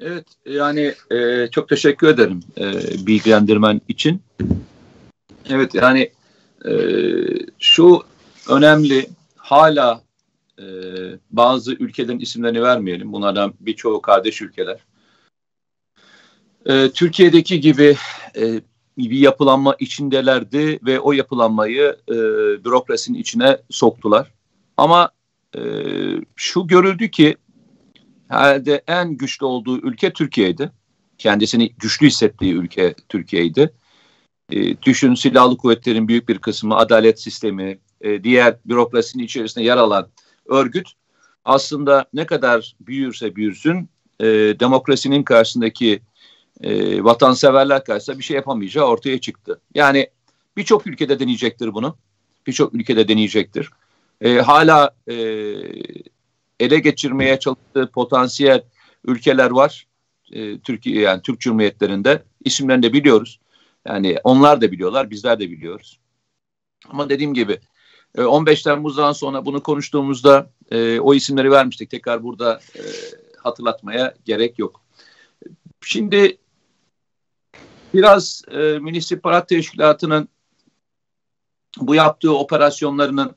[0.00, 2.72] Evet yani e, çok teşekkür ederim e,
[3.06, 4.22] bilgilendirmen için.
[5.50, 6.10] Evet yani
[6.64, 6.72] e,
[7.58, 8.02] şu
[8.50, 10.02] önemli hala
[10.58, 10.64] e,
[11.30, 13.12] bazı ülkelerin isimlerini vermeyelim.
[13.12, 14.78] Bunlardan birçoğu kardeş ülkeler.
[16.66, 17.96] E, Türkiye'deki gibi
[18.36, 18.60] e,
[18.98, 22.14] bir yapılanma içindelerdi ve o yapılanmayı e,
[22.64, 24.32] bürokrasinin içine soktular.
[24.76, 25.10] Ama
[25.56, 25.60] e,
[26.36, 27.36] şu görüldü ki
[28.28, 30.70] herhalde en güçlü olduğu ülke Türkiye'ydi.
[31.18, 33.72] Kendisini güçlü hissettiği ülke Türkiye'ydi.
[34.52, 40.08] E, düşün silahlı kuvvetlerin büyük bir kısmı, adalet sistemi, e, diğer bürokrasinin içerisinde yer alan
[40.46, 40.88] örgüt
[41.44, 43.88] aslında ne kadar büyürse büyürsün
[44.20, 44.26] e,
[44.60, 46.00] demokrasinin karşısındaki
[46.62, 49.60] e, vatanseverler karşısında bir şey yapamayacağı ortaya çıktı.
[49.74, 50.10] Yani
[50.56, 51.96] birçok ülkede deneyecektir bunu.
[52.46, 53.70] Birçok ülkede deneyecektir.
[54.20, 55.14] E, hala e,
[56.60, 58.62] ele geçirmeye çalıştığı potansiyel
[59.04, 59.86] ülkeler var.
[60.32, 63.40] E, Türkiye yani Türk Cumhuriyetlerinde isimlerini de biliyoruz.
[63.86, 65.98] Yani onlar da biliyorlar, bizler de biliyoruz.
[66.88, 67.60] Ama dediğim gibi
[68.18, 71.90] 15 Temmuz'dan sonra bunu konuştuğumuzda e, o isimleri vermiştik.
[71.90, 72.82] Tekrar burada e,
[73.38, 74.80] hatırlatmaya gerek yok.
[75.80, 76.38] Şimdi
[77.94, 80.28] biraz e, Milli İstihbarat Teşkilatı'nın
[81.80, 83.36] bu yaptığı operasyonlarının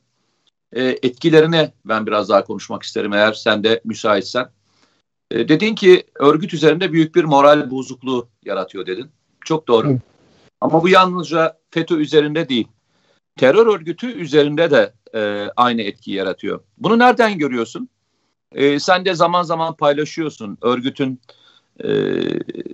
[0.74, 4.50] e, etkilerine ben biraz daha konuşmak isterim eğer sen de müsaitsen.
[5.32, 9.10] E, dedin ki örgüt üzerinde büyük bir moral bozukluğu yaratıyor dedin.
[9.46, 9.90] Çok doğru.
[9.90, 10.00] Hı.
[10.62, 12.68] Ama bu yalnızca FETÖ üzerinde değil.
[13.38, 16.60] Terör örgütü üzerinde de e, aynı etki yaratıyor.
[16.78, 17.90] Bunu nereden görüyorsun?
[18.52, 20.58] E, sen de zaman zaman paylaşıyorsun.
[20.62, 21.22] Örgütün
[21.84, 21.90] e,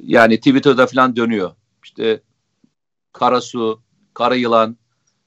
[0.03, 1.51] yani Twitter'da falan dönüyor.
[1.85, 2.21] İşte
[3.13, 3.81] Karasu,
[4.13, 4.77] Kara Yılan,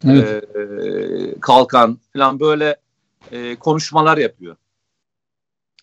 [0.05, 0.45] evet.
[0.57, 2.77] e, Kalkan falan böyle
[3.33, 4.57] e, konuşmalar yapıyor.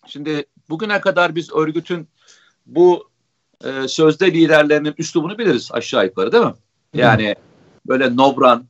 [0.06, 2.08] Şimdi bugüne kadar biz örgütün
[2.66, 3.08] bu
[3.64, 6.54] e, sözde liderlerinin üslubunu biliriz aşağı yukarı değil mi?
[6.94, 7.34] Yani
[7.86, 8.66] böyle nobran,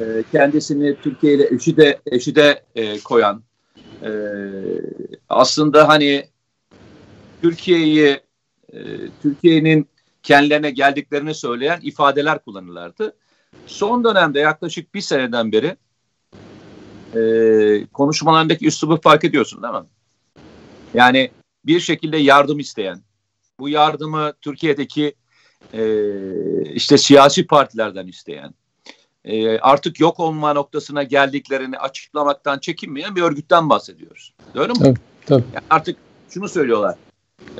[0.00, 3.42] e, kendisini Türkiye ile eşide, eşide e, koyan,
[4.02, 4.10] e,
[5.28, 6.28] aslında hani
[7.42, 8.20] Türkiye'yi,
[8.72, 8.78] e,
[9.22, 9.88] Türkiye'nin
[10.22, 13.16] kendilerine geldiklerini söyleyen ifadeler kullanırlardı.
[13.66, 15.76] Son dönemde yaklaşık bir seneden beri
[17.14, 19.86] e, konuşmalarındaki üslubu fark ediyorsun değil mi?
[20.94, 21.30] Yani
[21.66, 23.02] bir şekilde yardım isteyen,
[23.60, 25.14] bu yardımı Türkiye'deki
[25.72, 25.82] e,
[26.72, 28.54] işte siyasi partilerden isteyen,
[29.24, 34.34] e, artık yok olma noktasına geldiklerini açıklamaktan çekinmeyen bir örgütten bahsediyoruz.
[34.54, 34.78] Doğru mu?
[34.78, 35.44] Tabii, tabii.
[35.54, 35.96] Yani artık
[36.30, 36.96] şunu söylüyorlar,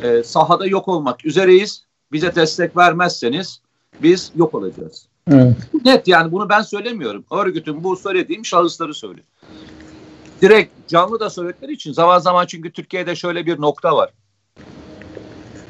[0.03, 3.61] e, sahada yok olmak üzereyiz, bize destek vermezseniz
[4.03, 5.07] biz yok olacağız.
[5.31, 5.57] Evet.
[5.85, 7.25] Net yani bunu ben söylemiyorum.
[7.33, 9.27] Örgütün bu söylediğim şahısları söylüyor.
[10.43, 14.11] Direkt canlı da söyledikleri için zaman zaman çünkü Türkiye'de şöyle bir nokta var.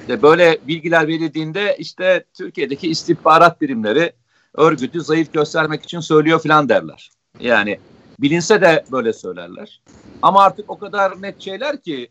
[0.01, 4.12] İşte böyle bilgiler verildiğinde işte Türkiye'deki istihbarat birimleri
[4.55, 7.11] örgütü zayıf göstermek için söylüyor filan derler.
[7.40, 7.79] Yani
[8.20, 9.81] bilinse de böyle söylerler.
[10.22, 12.09] Ama artık o kadar net şeyler ki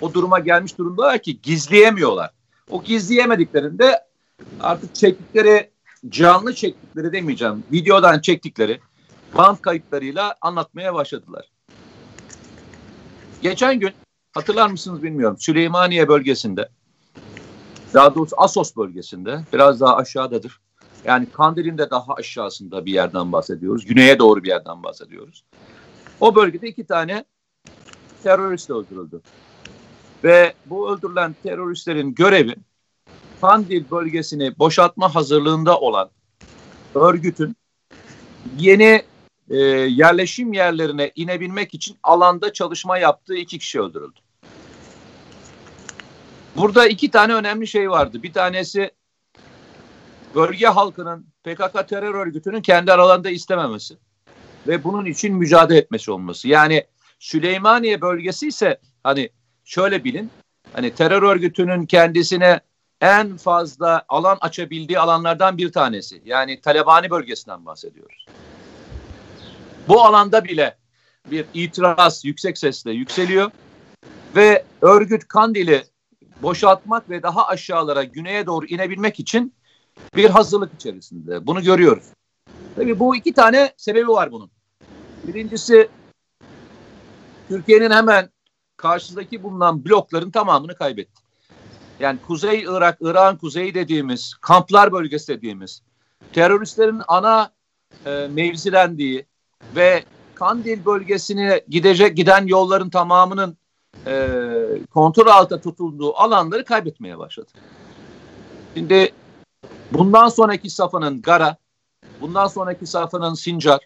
[0.00, 2.30] o duruma gelmiş durumdalar ki gizleyemiyorlar.
[2.70, 4.04] O gizleyemediklerinde
[4.60, 5.70] artık çektikleri
[6.08, 8.80] canlı çektikleri demeyeceğim videodan çektikleri
[9.36, 11.50] band kayıtlarıyla anlatmaya başladılar.
[13.42, 13.92] Geçen gün
[14.32, 16.68] hatırlar mısınız bilmiyorum Süleymaniye bölgesinde
[17.94, 20.60] daha doğrusu Asos bölgesinde biraz daha aşağıdadır.
[21.04, 23.86] Yani Kandil'in de daha aşağısında bir yerden bahsediyoruz.
[23.86, 25.44] Güneye doğru bir yerden bahsediyoruz.
[26.20, 27.24] O bölgede iki tane
[28.22, 29.20] terörist öldürüldü.
[30.24, 32.54] Ve bu öldürülen teröristlerin görevi
[33.40, 36.10] Kandil bölgesini boşaltma hazırlığında olan
[36.94, 37.56] örgütün
[38.58, 39.02] yeni
[39.50, 44.20] e, yerleşim yerlerine inebilmek için alanda çalışma yaptığı iki kişi öldürüldü.
[46.56, 48.22] Burada iki tane önemli şey vardı.
[48.22, 48.90] Bir tanesi
[50.34, 53.96] bölge halkının PKK terör örgütünün kendi aralarında istememesi
[54.66, 56.48] ve bunun için mücadele etmesi olması.
[56.48, 56.84] Yani
[57.18, 59.30] Süleymaniye bölgesi ise hani
[59.68, 60.30] şöyle bilin
[60.72, 62.60] hani terör örgütünün kendisine
[63.00, 66.22] en fazla alan açabildiği alanlardan bir tanesi.
[66.24, 68.26] Yani Talebani bölgesinden bahsediyoruz.
[69.88, 70.76] Bu alanda bile
[71.30, 73.50] bir itiraz yüksek sesle yükseliyor
[74.36, 75.84] ve örgüt Kandil'i
[76.42, 79.54] boşaltmak ve daha aşağılara güneye doğru inebilmek için
[80.16, 81.46] bir hazırlık içerisinde.
[81.46, 82.04] Bunu görüyoruz.
[82.76, 84.50] Tabii bu iki tane sebebi var bunun.
[85.26, 85.88] Birincisi
[87.48, 88.30] Türkiye'nin hemen
[88.78, 91.22] karşıdaki bulunan blokların tamamını kaybetti.
[92.00, 95.82] Yani Kuzey Irak, İran kuzeyi dediğimiz, kamplar bölgesi dediğimiz,
[96.32, 97.50] teröristlerin ana
[98.06, 99.26] e, mevzilendiği
[99.76, 103.56] ve Kandil bölgesine gidecek giden yolların tamamının
[104.06, 104.28] e,
[104.94, 107.48] kontrol altında tutulduğu alanları kaybetmeye başladı.
[108.74, 109.12] Şimdi
[109.92, 111.56] bundan sonraki safının Gara,
[112.20, 113.80] bundan sonraki safının Sincar,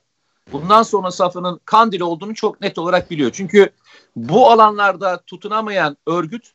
[0.53, 3.31] bundan sonra safının Kandil olduğunu çok net olarak biliyor.
[3.33, 3.71] Çünkü
[4.17, 6.53] bu alanlarda tutunamayan örgüt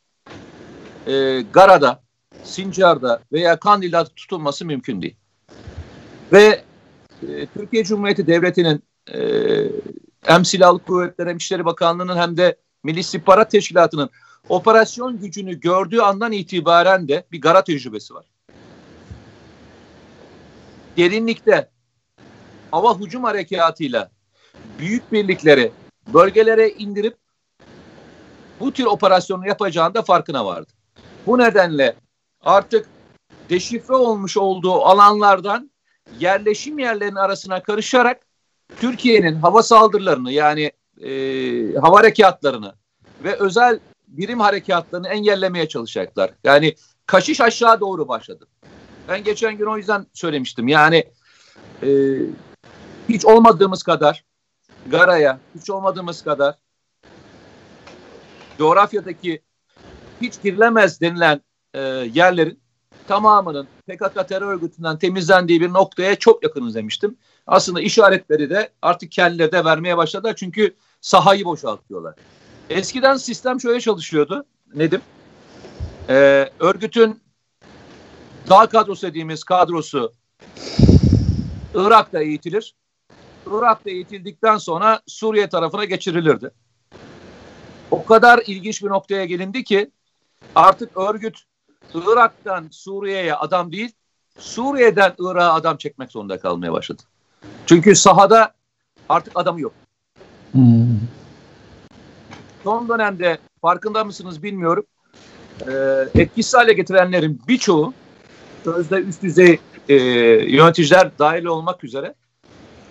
[1.08, 2.04] e, Gara'da,
[2.44, 5.16] Sincar'da veya Kandil'de tutulması mümkün değil.
[6.32, 6.64] Ve
[7.28, 9.20] e, Türkiye Cumhuriyeti Devleti'nin e,
[10.22, 14.10] hem Silahlı Kuvvetler hem İçişleri Bakanlığı'nın hem de Milli İstihbarat Teşkilatı'nın
[14.50, 18.26] operasyon gücünü gördüğü andan itibaren de bir gara tecrübesi var.
[20.98, 21.70] Derinlikte
[22.72, 24.10] hava hücum harekatıyla
[24.80, 25.72] büyük birlikleri
[26.14, 27.18] bölgelere indirip
[28.60, 30.74] bu tür operasyonu yapacağında farkına vardı.
[31.26, 31.96] Bu nedenle
[32.42, 32.90] artık
[33.50, 35.72] deşifre olmuş olduğu alanlardan
[36.20, 38.22] yerleşim yerlerinin arasına karışarak
[38.80, 41.12] Türkiye'nin hava saldırılarını yani e,
[41.74, 42.74] hava harekatlarını
[43.24, 46.32] ve özel birim harekatlarını engellemeye çalışacaklar.
[46.44, 46.76] Yani
[47.06, 48.48] kaşış aşağı doğru başladı.
[49.10, 50.68] Ben geçen gün o yüzden söylemiştim.
[50.68, 51.04] Yani
[51.84, 51.88] e,
[53.10, 54.24] hiç olmadığımız kadar
[54.86, 56.56] Gara'ya, hiç olmadığımız kadar
[58.58, 59.42] coğrafyadaki
[60.22, 61.42] hiç girilemez denilen
[61.74, 61.80] e,
[62.14, 62.60] yerlerin
[63.08, 67.18] tamamının PKK terör örgütünden temizlendiği bir noktaya çok yakınız demiştim.
[67.48, 72.16] Aslında işaretleri de artık kendileri de vermeye başladılar çünkü sahayı boşaltıyorlar.
[72.70, 75.02] Eskiden sistem şöyle çalışıyordu Nedim.
[76.10, 77.22] Ee, örgütün
[78.50, 80.14] dağ kadrosu dediğimiz kadrosu
[81.74, 82.76] Irak'ta eğitilir.
[83.52, 86.52] Irak'ta eğitildikten sonra Suriye tarafına geçirilirdi.
[87.92, 89.92] O kadar ilginç bir noktaya gelindi ki
[90.56, 91.38] artık örgüt
[91.94, 93.92] Irak'tan Suriye'ye adam değil,
[94.40, 97.04] Suriye'den Irak'a adam çekmek zorunda kalmaya başladı.
[97.66, 98.54] Çünkü sahada
[99.10, 99.74] artık adamı yok.
[100.52, 101.00] Hmm.
[102.64, 104.86] Son dönemde farkında mısınız bilmiyorum.
[105.68, 107.94] Ee, etkisiz hale getirenlerin birçoğu
[108.64, 109.96] sözde üst düzey e,
[110.56, 112.14] yöneticiler dahil olmak üzere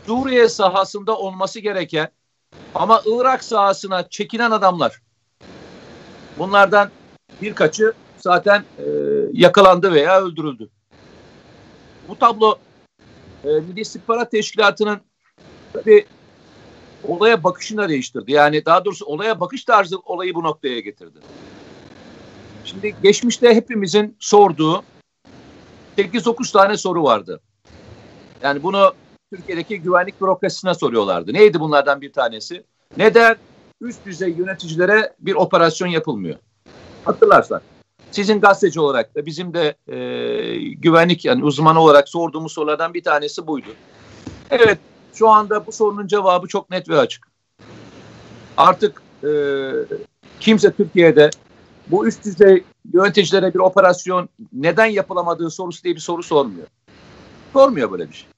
[0.06, 2.08] Suriye sahasında olması gereken
[2.74, 5.00] ama Irak sahasına çekinen adamlar.
[6.38, 6.90] Bunlardan
[7.42, 8.84] birkaçı zaten e,
[9.32, 10.70] yakalandı veya öldürüldü.
[12.08, 12.58] Bu tablo
[13.44, 15.00] e, Milli İstihbarat Teşkilatı'nın
[15.72, 16.06] tabii
[17.04, 18.32] olaya bakışını da değiştirdi.
[18.32, 21.18] Yani daha doğrusu olaya bakış tarzı olayı bu noktaya getirdi.
[22.64, 24.84] Şimdi geçmişte hepimizin sorduğu
[25.98, 27.40] 8-9 tane soru vardı.
[28.42, 28.94] Yani bunu
[29.36, 31.32] Türkiye'deki güvenlik bürokrasisine soruyorlardı.
[31.32, 32.64] Neydi bunlardan bir tanesi?
[32.96, 33.36] Neden
[33.80, 36.36] üst düzey yöneticilere bir operasyon yapılmıyor?
[37.04, 37.60] Hatırlarsan.
[38.10, 39.96] Sizin gazeteci olarak da bizim de e,
[40.58, 43.68] güvenlik yani uzmanı olarak sorduğumuz sorulardan bir tanesi buydu.
[44.50, 44.78] Evet
[45.14, 47.28] şu anda bu sorunun cevabı çok net ve açık.
[48.56, 49.28] Artık e,
[50.40, 51.30] kimse Türkiye'de
[51.86, 56.66] bu üst düzey yöneticilere bir operasyon neden yapılamadığı sorusu diye bir soru sormuyor.
[57.52, 58.28] Sormuyor böyle bir şey.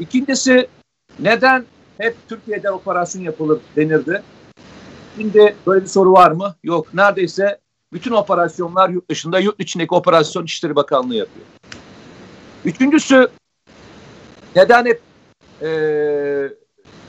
[0.00, 0.68] İkincisi
[1.18, 1.64] neden
[1.98, 4.22] hep Türkiye'de operasyon yapılır denirdi.
[5.16, 6.54] Şimdi böyle bir soru var mı?
[6.62, 6.94] Yok.
[6.94, 7.58] Neredeyse
[7.92, 11.46] bütün operasyonlar yurt dışında, yurt içindeki operasyon İçişleri Bakanlığı yapıyor.
[12.64, 13.28] Üçüncüsü
[14.56, 15.00] neden hep
[15.62, 15.68] e,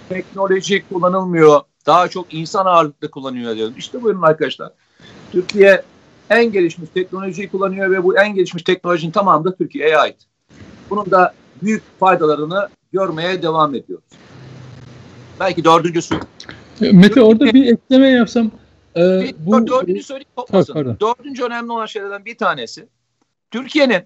[0.10, 3.74] teknoloji kullanılmıyor, daha çok insan ağırlıklı kullanıyor diyorum.
[3.78, 4.72] İşte buyurun arkadaşlar.
[5.32, 5.84] Türkiye
[6.30, 10.18] en gelişmiş teknolojiyi kullanıyor ve bu en gelişmiş teknolojinin tamamı da Türkiye'ye ait.
[10.90, 14.06] Bunun da büyük faydalarını görmeye devam ediyoruz.
[15.40, 16.20] Belki dördüncüsü.
[16.80, 18.52] Mete orada bir ekleme yapsam.
[18.96, 20.98] E, bir, bu, dördüncü söyleyeyim kopmasın.
[21.00, 22.88] Dördüncü önemli olan şeylerden bir tanesi.
[23.52, 24.04] Türkiye'nin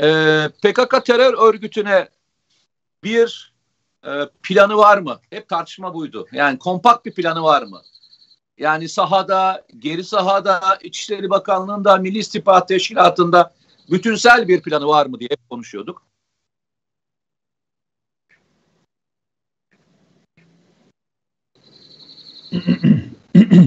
[0.00, 2.08] e, PKK terör örgütüne
[3.04, 3.54] bir
[4.06, 4.10] e,
[4.42, 5.18] planı var mı?
[5.30, 6.26] Hep tartışma buydu.
[6.32, 7.82] Yani kompakt bir planı var mı?
[8.58, 13.54] Yani sahada, geri sahada, İçişleri Bakanlığı'nda, Milli İstihbarat Teşkilatı'nda
[13.90, 16.07] bütünsel bir planı var mı diye konuşuyorduk.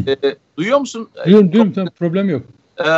[0.07, 1.09] E, duyuyor musun?
[1.25, 1.73] Duyuyorum, duyuyorum.
[1.73, 2.43] Tamam, problem yok.
[2.79, 2.89] E,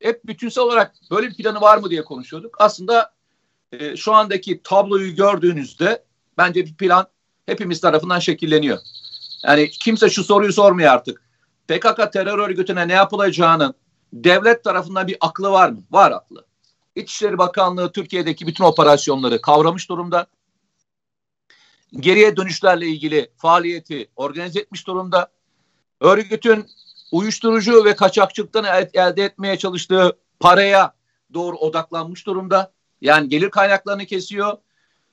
[0.00, 2.56] hep bütünsel olarak böyle bir planı var mı diye konuşuyorduk.
[2.58, 3.12] Aslında
[3.72, 6.04] e, şu andaki tabloyu gördüğünüzde
[6.38, 7.06] bence bir plan
[7.46, 8.78] hepimiz tarafından şekilleniyor.
[9.44, 11.22] Yani kimse şu soruyu sormuyor artık.
[11.68, 13.74] PKK terör örgütüne ne yapılacağının
[14.12, 15.82] devlet tarafından bir aklı var mı?
[15.90, 16.44] Var aklı.
[16.96, 20.26] İçişleri Bakanlığı Türkiye'deki bütün operasyonları kavramış durumda.
[22.00, 25.28] Geriye dönüşlerle ilgili faaliyeti organize etmiş durumda.
[26.00, 26.66] Örgütün
[27.12, 30.94] uyuşturucu ve kaçakçılıktan elde etmeye çalıştığı paraya
[31.34, 32.72] doğru odaklanmış durumda.
[33.00, 34.58] Yani gelir kaynaklarını kesiyor.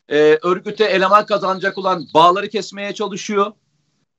[0.10, 3.52] Ee, örgüte eleman kazanacak olan bağları kesmeye çalışıyor.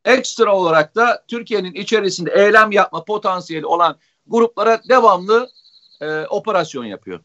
[0.04, 3.96] Ekstra olarak da Türkiye'nin içerisinde eylem yapma potansiyeli olan
[4.26, 5.48] gruplara devamlı
[6.00, 7.20] e, operasyon yapıyor.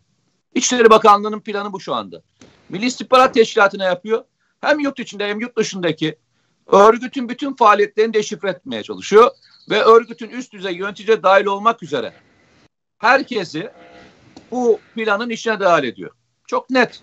[0.56, 2.22] İçişleri Bakanlığı'nın planı bu şu anda.
[2.70, 4.24] Milli İstihbarat Teşkilatı'na yapıyor.
[4.62, 6.16] Hem yurt içinde hem yurt dışındaki
[6.68, 9.32] örgütün bütün faaliyetlerini deşifre etmeye çalışıyor.
[9.70, 12.14] Ve örgütün üst düzey yönetici dahil olmak üzere
[12.98, 13.72] herkesi
[14.52, 16.12] bu planın içine dahil ediyor.
[16.48, 17.02] Çok net.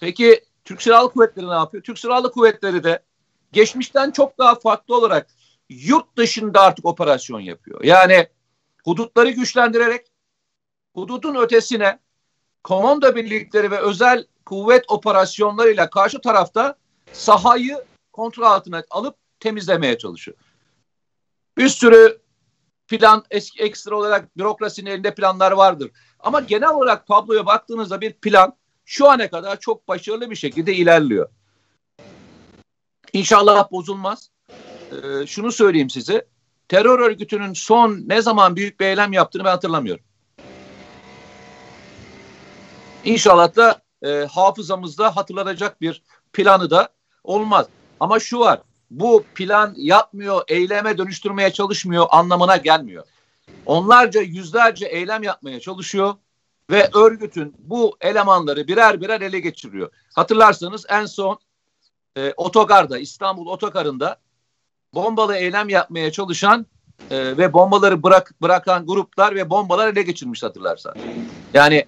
[0.00, 1.82] Peki Türk Silahlı Kuvvetleri ne yapıyor?
[1.82, 3.02] Türk Silahlı Kuvvetleri de
[3.52, 5.26] geçmişten çok daha farklı olarak
[5.68, 7.84] yurt dışında artık operasyon yapıyor.
[7.84, 8.28] Yani
[8.84, 10.06] hudutları güçlendirerek
[10.94, 11.98] hudutun ötesine
[12.64, 16.76] komando birlikleri ve özel kuvvet operasyonlarıyla karşı tarafta
[17.12, 20.36] sahayı kontrol altına alıp temizlemeye çalışıyor.
[21.58, 22.20] Bir sürü
[22.88, 25.90] plan eski ekstra olarak bürokrasinin elinde planlar vardır.
[26.20, 31.28] Ama genel olarak tabloya baktığınızda bir plan şu ana kadar çok başarılı bir şekilde ilerliyor.
[33.12, 34.30] İnşallah bozulmaz.
[34.92, 36.26] Ee, şunu söyleyeyim size.
[36.68, 40.04] Terör örgütünün son ne zaman büyük bir eylem yaptığını ben hatırlamıyorum.
[43.04, 46.02] İnşallah da e, hafızamızda hatırlanacak bir
[46.32, 46.88] planı da
[47.24, 47.66] olmaz.
[48.00, 48.60] Ama şu var.
[48.90, 53.04] Bu plan yapmıyor, eyleme dönüştürmeye çalışmıyor anlamına gelmiyor.
[53.66, 56.14] Onlarca, yüzlerce eylem yapmaya çalışıyor
[56.70, 59.90] ve örgütün bu elemanları birer birer ele geçiriyor.
[60.14, 61.38] Hatırlarsanız en son
[62.16, 64.16] e, otogarda İstanbul otogarında
[64.94, 66.66] bombalı eylem yapmaya çalışan
[67.10, 70.94] e, ve bombaları bırak bırakan gruplar ve bombalar ele geçirmiş hatırlarsan.
[71.54, 71.84] Yani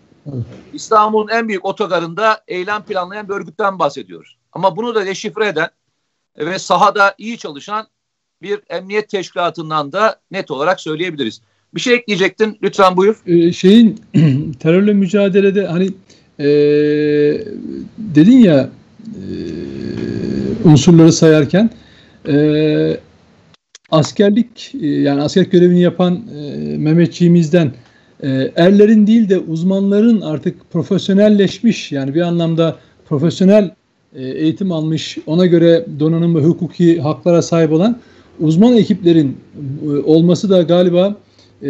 [0.73, 4.37] İstanbul'un en büyük otogarında eylem planlayan bir örgütten bahsediyoruz.
[4.53, 5.69] Ama bunu da deşifre eden
[6.39, 7.87] ve sahada iyi çalışan
[8.43, 11.41] bir emniyet teşkilatından da net olarak söyleyebiliriz.
[11.75, 12.59] Bir şey ekleyecektin.
[12.63, 13.23] Lütfen buyur.
[13.27, 14.01] Ee, şeyin
[14.61, 15.91] terörle mücadelede hani
[16.39, 16.47] e,
[17.99, 18.71] dedin ya
[19.07, 19.29] e,
[20.65, 21.71] unsurları sayarken
[22.29, 23.01] e,
[23.91, 27.73] askerlik e, yani askerlik görevini yapan e, Mehmetçiğimizden
[28.23, 32.77] e, erlerin değil de uzmanların artık profesyonelleşmiş yani bir anlamda
[33.09, 33.71] profesyonel
[34.17, 37.99] e, eğitim almış ona göre donanım ve hukuki haklara sahip olan
[38.41, 39.37] uzman ekiplerin
[39.83, 41.17] e, olması da galiba
[41.63, 41.69] e,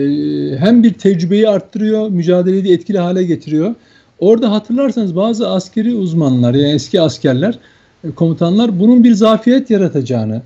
[0.59, 3.75] hem bir tecrübeyi arttırıyor, mücadeleyi de etkili hale getiriyor.
[4.19, 7.59] Orada hatırlarsanız bazı askeri uzmanlar yani eski askerler,
[8.05, 10.43] e, komutanlar bunun bir zafiyet yaratacağını,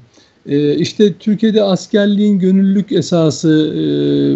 [0.47, 3.81] e, işte Türkiye'de askerliğin gönüllülük esası e,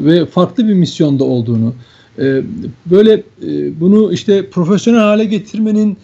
[0.05, 1.75] ve farklı bir misyonda olduğunu,
[2.19, 2.43] e,
[2.87, 3.13] böyle
[3.47, 5.97] e, bunu işte profesyonel hale getirmenin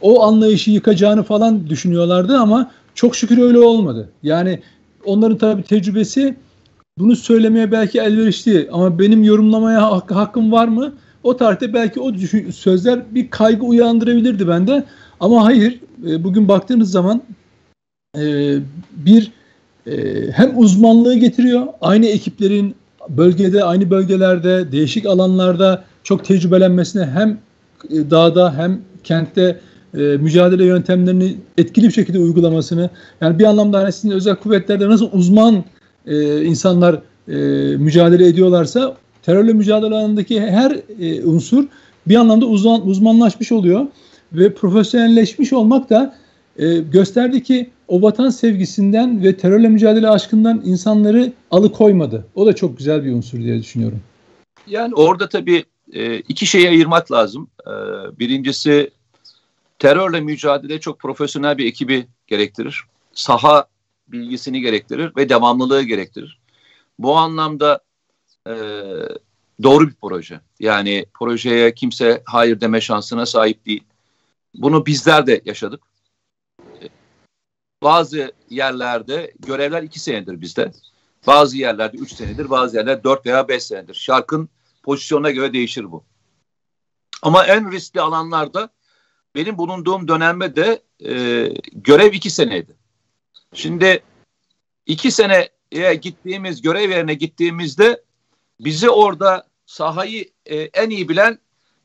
[0.00, 4.08] o anlayışı yıkacağını falan düşünüyorlardı ama çok şükür öyle olmadı.
[4.22, 4.60] Yani
[5.04, 6.36] onların tabii tecrübesi
[6.98, 10.94] bunu söylemeye belki elverişli ama benim yorumlamaya hak, hakkım var mı?
[11.22, 12.12] O tarihte belki o
[12.52, 14.84] sözler bir kaygı uyandırabilirdi bende.
[15.20, 17.22] Ama hayır, bugün baktığınız zaman
[18.16, 18.56] e,
[18.96, 19.32] bir
[19.86, 19.92] e,
[20.32, 22.74] hem uzmanlığı getiriyor, aynı ekiplerin
[23.08, 27.38] bölgede, aynı bölgelerde, değişik alanlarda çok tecrübelenmesine hem
[27.90, 29.60] e, dağda hem kentte
[29.94, 32.90] e, mücadele yöntemlerini etkili bir şekilde uygulamasını
[33.20, 35.64] yani bir anlamda hani sizin özel kuvvetlerde nasıl uzman
[36.06, 36.94] e, insanlar
[37.28, 37.34] e,
[37.76, 41.64] mücadele ediyorlarsa terörle mücadele alanındaki her e, unsur
[42.08, 43.86] bir anlamda uzman, uzmanlaşmış oluyor
[44.32, 46.14] ve profesyonelleşmiş olmak da
[46.56, 52.26] e, gösterdi ki o vatan sevgisinden ve terörle mücadele aşkından insanları alıkoymadı.
[52.34, 54.00] O da çok güzel bir unsur diye düşünüyorum.
[54.66, 57.48] Yani orada tabii e, iki şeyi ayırmak lazım.
[57.66, 57.72] E,
[58.18, 58.90] birincisi
[59.78, 62.84] terörle mücadele çok profesyonel bir ekibi gerektirir.
[63.12, 63.66] Saha
[64.08, 66.38] bilgisini gerektirir ve devamlılığı gerektirir.
[66.98, 67.80] Bu anlamda
[68.48, 68.54] e,
[69.62, 70.40] doğru bir proje.
[70.60, 73.84] Yani projeye kimse hayır deme şansına sahip değil.
[74.54, 75.80] Bunu bizler de yaşadık.
[77.84, 80.72] Bazı yerlerde görevler iki senedir bizde.
[81.26, 83.94] Bazı yerlerde üç senedir, bazı yerlerde dört veya beş senedir.
[83.94, 84.48] Şarkın
[84.82, 86.04] pozisyonuna göre değişir bu.
[87.22, 88.68] Ama en riskli alanlarda
[89.34, 91.14] benim bulunduğum dönemde de e,
[91.72, 92.76] görev iki seneydi.
[93.54, 94.02] Şimdi
[94.86, 98.02] iki seneye gittiğimiz görev yerine gittiğimizde
[98.60, 101.38] bizi orada sahayı e, en iyi bilen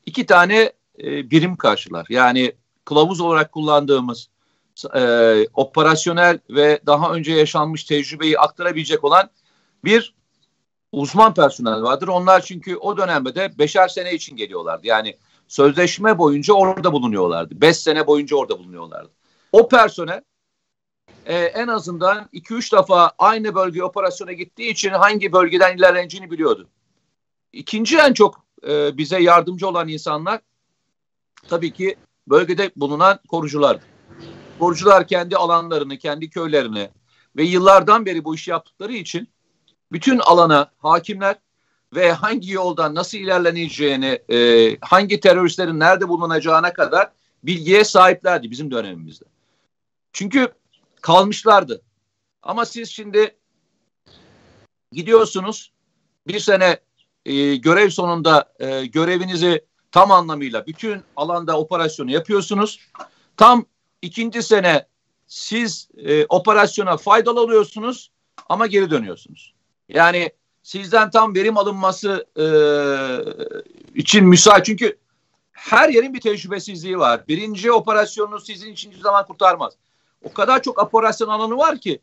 [0.06, 2.06] iki tane e, birim karşılar.
[2.08, 2.52] Yani
[2.84, 4.28] kılavuz olarak kullandığımız
[4.94, 9.30] e, operasyonel ve daha önce yaşanmış tecrübeyi aktarabilecek olan
[9.84, 10.14] bir
[10.92, 12.08] uzman personel vardır.
[12.08, 14.86] Onlar çünkü o dönemde de beşer sene için geliyorlardı.
[14.86, 15.16] Yani
[15.48, 17.60] sözleşme boyunca orada bulunuyorlardı.
[17.60, 19.10] Beş sene boyunca orada bulunuyorlardı.
[19.52, 20.22] O personel
[21.26, 26.68] e, en azından iki üç defa aynı bölge operasyona gittiği için hangi bölgeden ilerleneceğini biliyordu.
[27.52, 30.40] İkinci en çok e, bize yardımcı olan insanlar
[31.48, 31.96] tabii ki
[32.28, 33.82] bölgede bulunan koruculardı.
[34.60, 36.90] Korucular kendi alanlarını, kendi köylerini
[37.36, 39.28] ve yıllardan beri bu işi yaptıkları için
[39.92, 41.36] bütün alana hakimler
[41.94, 47.10] ve hangi yoldan nasıl ilerleneceğini, e, hangi teröristlerin nerede bulunacağına kadar
[47.42, 49.24] bilgiye sahiplerdi bizim dönemimizde.
[50.12, 50.48] Çünkü
[51.00, 51.82] kalmışlardı.
[52.42, 53.36] Ama siz şimdi
[54.92, 55.72] gidiyorsunuz
[56.26, 56.80] bir sene
[57.26, 62.80] e, görev sonunda e, görevinizi tam anlamıyla bütün alanda operasyonu yapıyorsunuz.
[63.36, 63.64] Tam
[64.02, 64.86] ikinci sene
[65.26, 68.10] siz e, operasyona faydalı oluyorsunuz
[68.48, 69.54] ama geri dönüyorsunuz.
[69.88, 70.30] Yani
[70.62, 72.44] sizden tam verim alınması e,
[73.94, 74.64] için müsait.
[74.64, 74.98] Çünkü
[75.52, 77.28] her yerin bir tecrübesizliği var.
[77.28, 79.72] Birinci operasyonunu sizin için zaman kurtarmaz.
[80.22, 82.00] O kadar çok operasyon alanı var ki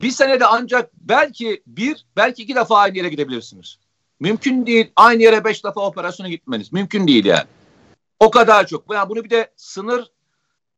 [0.00, 3.78] bir senede ancak belki bir, belki iki defa aynı yere gidebilirsiniz.
[4.20, 6.72] Mümkün değil aynı yere beş defa operasyona gitmeniz.
[6.72, 7.46] Mümkün değil yani.
[8.20, 8.94] O kadar çok.
[8.94, 10.10] Yani bunu bir de sınır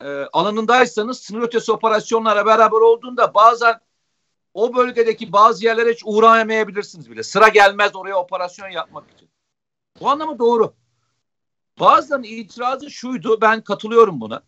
[0.03, 3.81] e, alanındaysanız sınır ötesi operasyonlara beraber olduğunda bazen
[4.55, 7.23] o bölgedeki bazı yerlere hiç uğrayamayabilirsiniz bile.
[7.23, 9.29] Sıra gelmez oraya operasyon yapmak için.
[10.01, 10.75] Bu anlamı doğru.
[11.81, 14.43] Bazen itirazı şuydu, ben katılıyorum buna.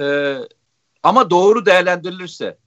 [0.00, 0.38] Ee,
[1.02, 2.58] ama doğru değerlendirilirse,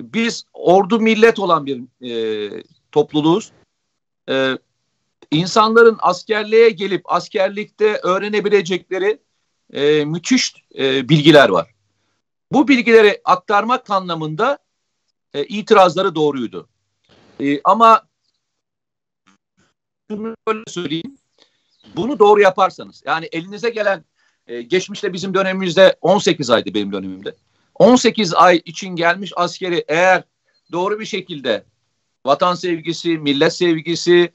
[0.00, 3.52] biz ordu millet olan bir e, topluluğuz.
[4.28, 4.58] Ee,
[5.30, 9.20] insanların askerliğe gelip askerlikte öğrenebilecekleri
[9.72, 11.74] e, müthiş e, bilgiler var.
[12.52, 14.58] Bu bilgileri aktarmak anlamında
[15.34, 16.68] e, itirazları doğruydu.
[17.40, 18.06] E, ama
[20.10, 21.18] şunu böyle söyleyeyim.
[21.96, 24.04] Bunu doğru yaparsanız yani elinize gelen
[24.46, 27.34] e, geçmişte bizim dönemimizde 18 aydı benim dönemimde.
[27.74, 30.24] 18 ay için gelmiş askeri eğer
[30.72, 31.64] doğru bir şekilde
[32.26, 34.32] vatan sevgisi, millet sevgisi,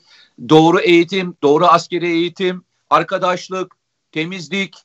[0.50, 3.76] doğru eğitim, doğru askeri eğitim, arkadaşlık,
[4.12, 4.76] temizlik,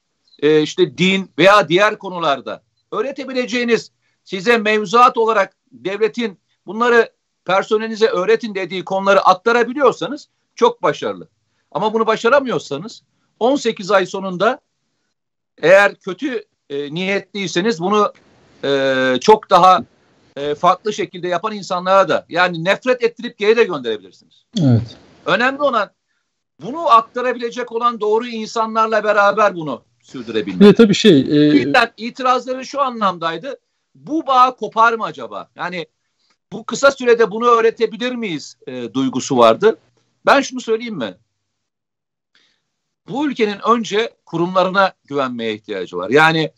[0.42, 2.62] e, işte din veya diğer konularda
[2.92, 3.90] öğretebileceğiniz
[4.24, 7.12] size mevzuat olarak devletin bunları
[7.44, 11.28] personelinize öğretin dediği konuları aktarabiliyorsanız çok başarılı.
[11.70, 13.02] Ama bunu başaramıyorsanız
[13.40, 14.60] 18 ay sonunda
[15.62, 18.12] eğer kötü e, niyetliyseniz bunu
[18.64, 19.84] e, çok daha
[20.36, 24.44] e, farklı şekilde yapan insanlara da yani nefret ettirip geri de gönderebilirsiniz.
[24.60, 24.96] Evet.
[25.26, 25.90] Önemli olan
[26.62, 30.68] bunu aktarabilecek olan doğru insanlarla beraber bunu sürdürebilmek.
[30.68, 31.20] Ve tabii şey.
[31.20, 31.34] E...
[31.34, 33.60] Yüzden itirazları şu anlamdaydı.
[33.94, 35.50] Bu bağ kopar mı acaba?
[35.56, 35.86] Yani
[36.52, 39.78] bu kısa sürede bunu öğretebilir miyiz e, duygusu vardı.
[40.26, 41.14] Ben şunu söyleyeyim mi?
[43.08, 46.10] Bu ülkenin önce kurumlarına güvenmeye ihtiyacı var.
[46.10, 46.52] Yani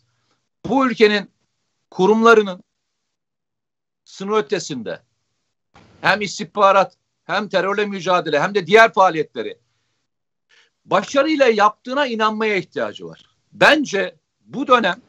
[0.65, 1.29] bu ülkenin
[1.91, 2.63] kurumlarının
[4.05, 5.01] sınır ötesinde
[6.01, 6.93] hem istihbarat
[7.23, 9.57] hem terörle mücadele hem de diğer faaliyetleri
[10.85, 13.28] başarıyla yaptığına inanmaya ihtiyacı var.
[13.51, 15.01] Bence bu dönem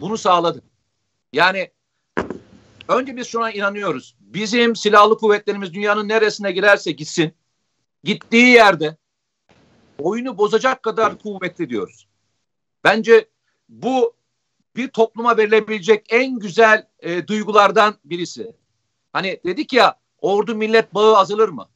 [0.00, 0.62] bunu sağladı.
[1.32, 1.70] Yani
[2.88, 4.16] önce biz şuna inanıyoruz.
[4.20, 7.34] Bizim silahlı kuvvetlerimiz dünyanın neresine girerse gitsin,
[8.04, 8.96] gittiği yerde
[9.98, 12.06] oyunu bozacak kadar kuvvetli diyoruz.
[12.84, 13.28] Bence
[13.68, 14.14] bu
[14.76, 18.52] bir topluma verilebilecek en güzel e, duygulardan birisi.
[19.12, 21.68] Hani dedik ya ordu millet bağı azalır mı?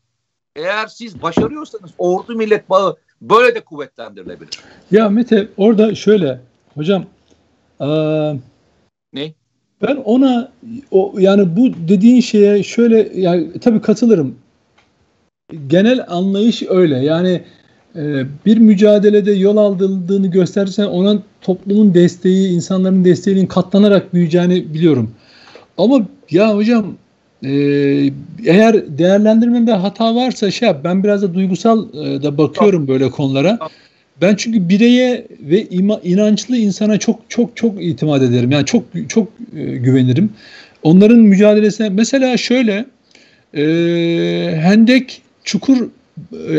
[0.56, 4.50] Eğer siz başarıyorsanız ordu millet bağı böyle de kuvvetlendirilebilir.
[4.90, 6.40] Ya Mete orada şöyle
[6.74, 7.04] hocam
[7.80, 7.86] ee,
[9.12, 9.32] ne?
[9.82, 10.52] Ben ona
[10.90, 14.38] o yani bu dediğin şeye şöyle yani tabii katılırım.
[15.66, 16.98] Genel anlayış öyle.
[16.98, 17.42] Yani
[17.96, 25.14] e, bir mücadelede yol aldığını gösterirsen ona toplumun desteği, insanların desteğinin katlanarak büyüyeceğini biliyorum.
[25.78, 26.96] Ama ya hocam
[27.44, 27.50] e,
[28.46, 33.58] eğer değerlendirmemde hata varsa şey yap, ben biraz da duygusal e, da bakıyorum böyle konulara.
[34.22, 38.50] Ben çünkü bireye ve ima, inançlı insana çok çok çok itimat ederim.
[38.50, 40.30] Yani çok çok e, güvenirim.
[40.82, 42.84] Onların mücadelesine mesela şöyle
[43.54, 43.62] e,
[44.60, 45.88] Hendek Çukur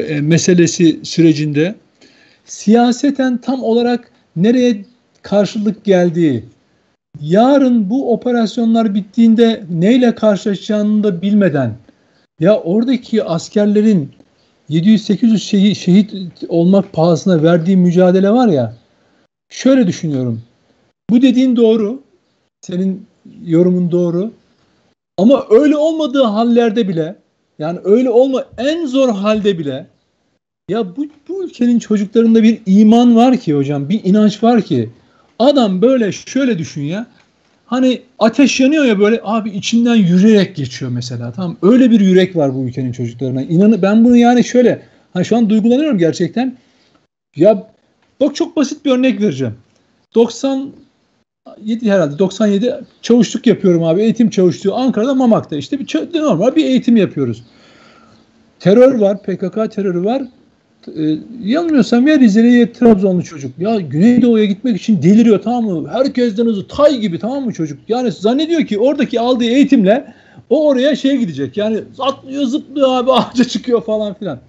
[0.08, 1.76] e, meselesi sürecinde
[2.46, 4.86] siyaseten tam olarak nereye
[5.22, 6.44] karşılık geldiği,
[7.22, 11.74] yarın bu operasyonlar bittiğinde neyle karşılaşacağını da bilmeden
[12.40, 14.12] ya oradaki askerlerin
[14.70, 16.14] 700-800 şehit, şehit
[16.50, 18.76] olmak pahasına verdiği mücadele var ya
[19.50, 20.42] şöyle düşünüyorum.
[21.10, 22.02] Bu dediğin doğru.
[22.62, 23.06] Senin
[23.46, 24.32] yorumun doğru.
[25.18, 27.16] Ama öyle olmadığı hallerde bile
[27.60, 29.88] yani öyle olma en zor halde bile
[30.70, 34.90] ya bu, bu ülkenin çocuklarında bir iman var ki hocam bir inanç var ki
[35.42, 37.08] adam böyle şöyle düşün ya.
[37.66, 42.56] Hani ateş yanıyor ya böyle abi içinden yürüyerek geçiyor mesela tamam öyle bir yürek var
[42.56, 43.42] bu ülkenin çocuklarına.
[43.42, 44.82] İnanı ben bunu yani şöyle
[45.14, 46.58] hani şu an duygulanıyorum gerçekten.
[47.36, 47.68] Ya
[48.20, 49.56] bak çok basit bir örnek vereceğim.
[50.16, 50.72] 97
[51.92, 55.56] herhalde 97 çavuşluk yapıyorum abi eğitim çavuşluğu Ankara'da Mamak'ta.
[55.56, 57.44] İşte bir normal bir eğitim yapıyoruz.
[58.60, 60.24] Terör var PKK terörü var
[60.88, 63.52] e, yanılmıyorsam ya Rize'li Trabzonlu çocuk.
[63.60, 65.90] Ya Güneydoğu'ya gitmek için deliriyor tamam mı?
[65.92, 67.80] Herkesten hızlı tay gibi tamam mı çocuk?
[67.88, 70.14] Yani zannediyor ki oradaki aldığı eğitimle
[70.50, 71.58] o oraya şeye gidecek.
[71.58, 74.40] Yani atlıyor zıplıyor abi ağaca çıkıyor falan filan.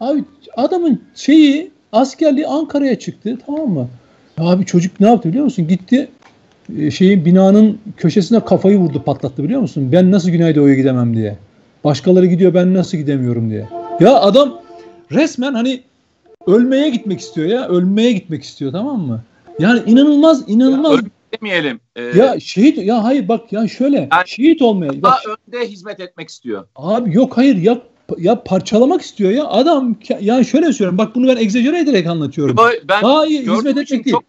[0.00, 0.24] Abi
[0.56, 3.88] adamın şeyi askerliği Ankara'ya çıktı tamam mı?
[4.38, 5.68] Abi çocuk ne yaptı biliyor musun?
[5.68, 6.08] Gitti
[6.78, 9.88] e, şeyin binanın köşesine kafayı vurdu patlattı biliyor musun?
[9.92, 11.36] Ben nasıl Güneydoğu'ya gidemem diye.
[11.84, 13.66] Başkaları gidiyor ben nasıl gidemiyorum diye.
[14.00, 14.67] Ya adam
[15.12, 15.82] resmen hani
[16.46, 17.68] ölmeye gitmek istiyor ya.
[17.68, 19.22] Ölmeye gitmek istiyor tamam mı?
[19.58, 20.92] Yani inanılmaz inanılmaz.
[20.92, 21.02] Ya,
[21.38, 21.80] demeyelim.
[21.96, 25.02] Ee, ya şehit ya hayır bak ya şöyle yani, şehit olmaya.
[25.02, 26.66] Bak, önde hizmet etmek istiyor.
[26.76, 27.78] Abi yok hayır ya
[28.18, 32.56] ya parçalamak istiyor ya adam yani şöyle söylüyorum bak bunu ben egzajere ederek anlatıyorum.
[32.88, 34.16] Ben Hayır hizmet etmek değil.
[34.16, 34.24] Çok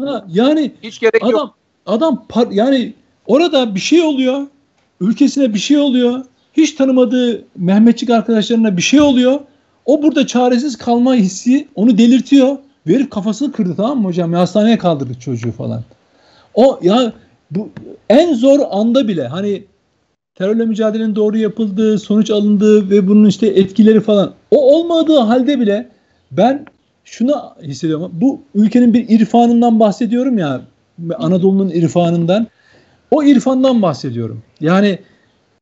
[0.00, 1.54] ha, yani hiç gerek adam, yok.
[1.86, 2.92] Adam par, yani
[3.26, 4.46] orada bir şey oluyor.
[5.00, 6.24] Ülkesine bir şey oluyor.
[6.52, 9.40] Hiç tanımadığı Mehmetçik arkadaşlarına bir şey oluyor.
[9.86, 12.56] O burada çaresiz kalma hissi onu delirtiyor.
[12.86, 14.32] Verip kafasını kırdı tamam mı hocam?
[14.32, 15.82] Ya hastaneye kaldırdık çocuğu falan.
[16.54, 17.12] O ya
[17.50, 17.68] bu
[18.08, 19.64] en zor anda bile hani
[20.34, 25.88] terörle mücadelenin doğru yapıldığı, sonuç alındığı ve bunun işte etkileri falan o olmadığı halde bile
[26.32, 26.66] ben
[27.04, 28.10] şunu hissediyorum.
[28.14, 30.60] Bu ülkenin bir irfanından bahsediyorum ya.
[31.18, 32.46] Anadolu'nun irfanından.
[33.10, 34.42] O irfandan bahsediyorum.
[34.60, 34.98] Yani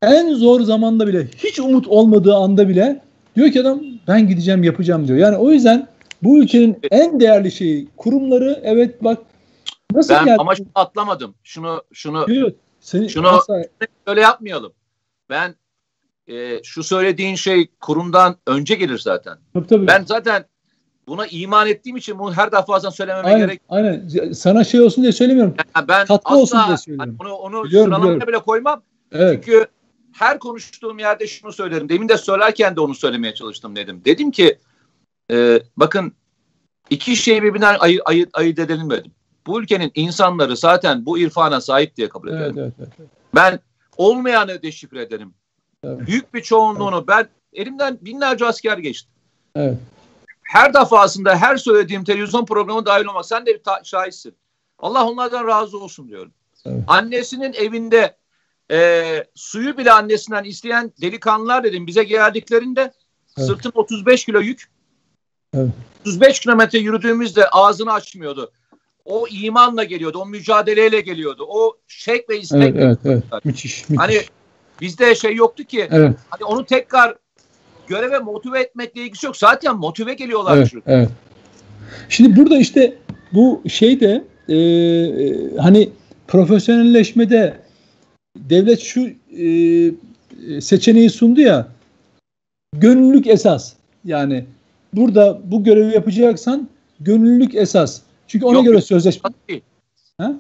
[0.02, 3.00] en zor zamanda bile hiç umut olmadığı anda bile
[3.36, 5.18] Diyor ki adam ben gideceğim yapacağım diyor.
[5.18, 5.88] Yani o yüzden
[6.22, 9.18] bu ülkenin en değerli şeyi kurumları evet bak
[9.92, 10.36] nasıl ben geldi?
[10.38, 11.34] ama şunu atlamadım.
[11.42, 13.62] Şunu şunu evet, seni şunu asla...
[14.06, 14.72] öyle yapmayalım.
[15.30, 15.54] Ben
[16.26, 19.38] e, şu söylediğin şey kurumdan önce gelir zaten.
[19.54, 19.86] Tabii, tabii.
[19.86, 20.44] Ben zaten
[21.08, 23.60] buna iman ettiğim için bunu her defasında söylememe aynen, gerek.
[23.68, 24.08] Aynen.
[24.32, 25.54] Sana şey olsun diye söylemiyorum.
[25.76, 27.16] Yani ben Tatlı asla, olsun diye söylüyorum.
[27.18, 28.28] Hani onu, onu biliyorum, sıralamaya biliyorum.
[28.28, 28.82] bile koymam.
[29.12, 29.44] Evet.
[29.44, 29.66] Çünkü
[30.12, 31.88] her konuştuğum yerde şunu söylerim.
[31.88, 34.02] Demin de söylerken de onu söylemeye çalıştım dedim.
[34.04, 34.58] Dedim ki
[35.30, 36.12] e, bakın
[36.90, 39.12] iki şeyi birbirinden ayırt, ayırt, ayırt edelim dedim.
[39.46, 42.58] Bu ülkenin insanları zaten bu irfana sahip diye kabul ederim.
[42.58, 43.10] Evet, evet, evet.
[43.34, 43.60] Ben
[43.96, 45.34] olmayanı deşifre ederim.
[45.84, 46.06] Evet.
[46.06, 47.08] Büyük bir çoğunluğunu evet.
[47.08, 49.08] ben elimden binlerce asker geçti.
[49.56, 49.78] Evet.
[50.42, 54.34] Her defasında her söylediğim televizyon programı dahil olmak sen de bir şahitsin.
[54.78, 56.32] Allah onlardan razı olsun diyorum.
[56.66, 56.84] Evet.
[56.86, 58.16] Annesinin evinde
[58.72, 62.80] e, suyu bile annesinden isteyen delikanlılar dedim bize geldiklerinde
[63.38, 63.48] evet.
[63.48, 64.68] sırtın 35 kilo yük.
[65.54, 65.70] Evet.
[66.00, 68.52] 35 kilometre yürüdüğümüzde ağzını açmıyordu.
[69.04, 71.46] O imanla geliyordu, o mücadeleyle geliyordu.
[71.48, 72.62] O şek ve istek.
[72.62, 73.44] Evet, evet, evet.
[73.44, 73.98] Müthiş, müthiş.
[73.98, 74.20] Hani
[74.80, 75.88] bizde şey yoktu ki.
[75.90, 76.16] Evet.
[76.30, 77.14] Hani onu tekrar
[77.86, 79.36] göreve motive etmekle ilgisi yok.
[79.36, 80.56] Zaten motive geliyorlar.
[80.56, 81.08] Evet, evet.
[82.08, 82.96] Şimdi burada işte
[83.32, 85.90] bu şey de e, e, hani
[86.28, 87.61] profesyonelleşmede
[88.36, 91.68] devlet şu e, seçeneği sundu ya
[92.76, 93.72] gönüllülük esas.
[94.04, 94.44] Yani
[94.92, 96.68] burada bu görevi yapacaksan
[97.00, 98.00] gönüllülük esas.
[98.26, 99.30] Çünkü ona Yok, göre sözleşme.
[100.18, 100.34] Ha?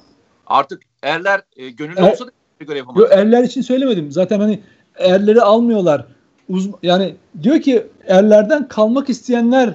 [0.46, 2.30] Artık erler e, gönüllü er, olsa da
[2.60, 3.00] görev yapamaz.
[3.00, 4.12] Yok, erler için söylemedim.
[4.12, 4.60] Zaten hani
[4.98, 6.06] erleri almıyorlar.
[6.48, 9.74] Uz, yani diyor ki erlerden kalmak isteyenler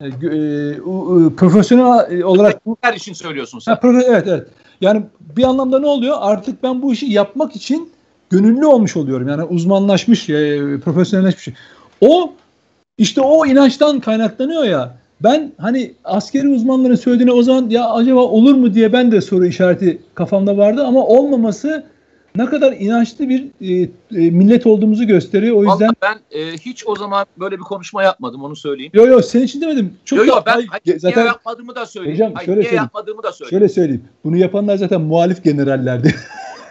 [0.00, 0.10] e, e,
[1.36, 3.72] profesyonel olarak her için söylüyorsun sen.
[3.72, 4.48] Ha, evet evet.
[4.80, 5.02] Yani
[5.36, 6.16] bir anlamda ne oluyor?
[6.20, 7.90] Artık ben bu işi yapmak için
[8.30, 9.28] gönüllü olmuş oluyorum.
[9.28, 11.56] Yani uzmanlaşmış, e, profesyonelleşmiş.
[12.00, 12.32] O
[12.98, 14.96] işte o inançtan kaynaklanıyor ya.
[15.20, 19.46] Ben hani askeri uzmanların söylediğine o zaman ya acaba olur mu diye ben de soru
[19.46, 21.84] işareti kafamda vardı ama olmaması
[22.36, 25.56] ne kadar inançlı bir e, e, millet olduğumuzu gösteriyor.
[25.56, 28.92] O yüzden Vallahi ben e, hiç o zaman böyle bir konuşma yapmadım onu söyleyeyim.
[28.94, 29.94] Yok yok senin için demedim.
[30.04, 32.14] Çok yok yok ben hayır, zaten niye yapmadığımı da söyleyeyim.
[32.14, 32.82] Hocam, hayır, şöyle niye söyleyeyim.
[32.82, 33.60] yapmadığımı da söyleyeyim.
[33.60, 34.04] Şöyle söyleyeyim.
[34.24, 36.14] Bunu yapanlar zaten muhalif generallerdi.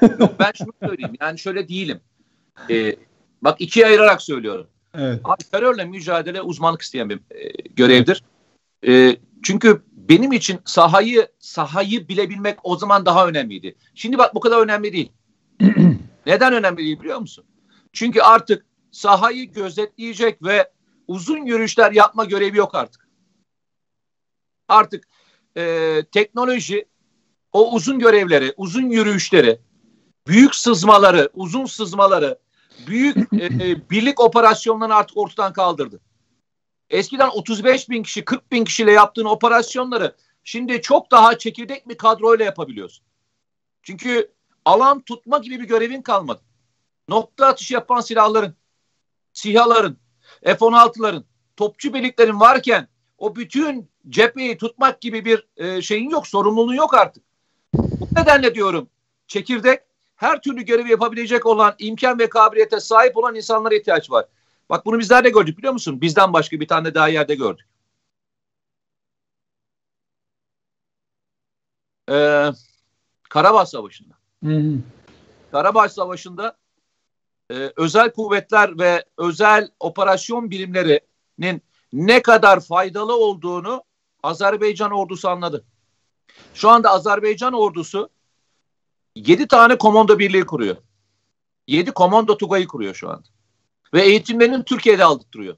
[0.19, 1.13] yok ben şunu söyleyeyim.
[1.21, 1.99] Yani şöyle değilim.
[2.69, 2.95] E,
[3.41, 4.67] bak ikiye ayırarak söylüyorum.
[4.97, 5.19] Evet.
[5.23, 8.23] Abi terörle mücadele uzmanlık isteyen bir e, görevdir.
[8.87, 13.75] E, çünkü benim için sahayı sahayı bilebilmek o zaman daha önemliydi.
[13.95, 15.11] Şimdi bak bu kadar önemli değil.
[16.25, 17.45] Neden önemli değil biliyor musun?
[17.93, 20.71] Çünkü artık sahayı gözetleyecek ve
[21.07, 23.07] uzun yürüyüşler yapma görevi yok artık.
[24.67, 25.07] Artık
[25.57, 26.85] e, teknoloji
[27.53, 29.59] o uzun görevleri, uzun yürüyüşleri,
[30.27, 32.39] büyük sızmaları, uzun sızmaları,
[32.87, 35.99] büyük e, e birlik operasyonlarını artık ortadan kaldırdı.
[36.89, 42.45] Eskiden 35 bin kişi, 40 bin kişiyle yaptığın operasyonları şimdi çok daha çekirdek bir kadroyla
[42.45, 43.05] yapabiliyorsun.
[43.83, 44.31] Çünkü
[44.65, 46.41] alan tutma gibi bir görevin kalmadı.
[47.09, 48.55] Nokta atışı yapan silahların,
[49.33, 49.97] SİHA'ların,
[50.43, 51.23] F-16'ların,
[51.57, 52.87] topçu birliklerin varken
[53.17, 57.23] o bütün cepheyi tutmak gibi bir e, şeyin yok, sorumluluğun yok artık.
[57.73, 58.89] Bu nedenle diyorum
[59.27, 59.81] çekirdek
[60.15, 64.25] her türlü görevi yapabilecek olan imkan ve kabiliyete sahip olan insanlara ihtiyaç var.
[64.69, 66.01] Bak bunu bizler de gördük biliyor musun?
[66.01, 67.67] Bizden başka bir tane daha yerde gördük.
[72.09, 72.51] Ee,
[73.29, 74.24] Karabağ Savaşı'nda.
[75.51, 76.57] Karabağ Savaşı'nda
[77.51, 81.61] e, özel kuvvetler ve özel operasyon birimlerinin
[81.93, 83.83] ne kadar faydalı olduğunu
[84.23, 85.65] Azerbaycan ordusu anladı.
[86.53, 88.09] Şu anda Azerbaycan ordusu
[89.15, 90.77] 7 tane komando birliği kuruyor.
[91.67, 93.27] 7 komando tugayı kuruyor şu anda.
[93.93, 95.57] Ve eğitimlerini Türkiye'de aldırtıyor.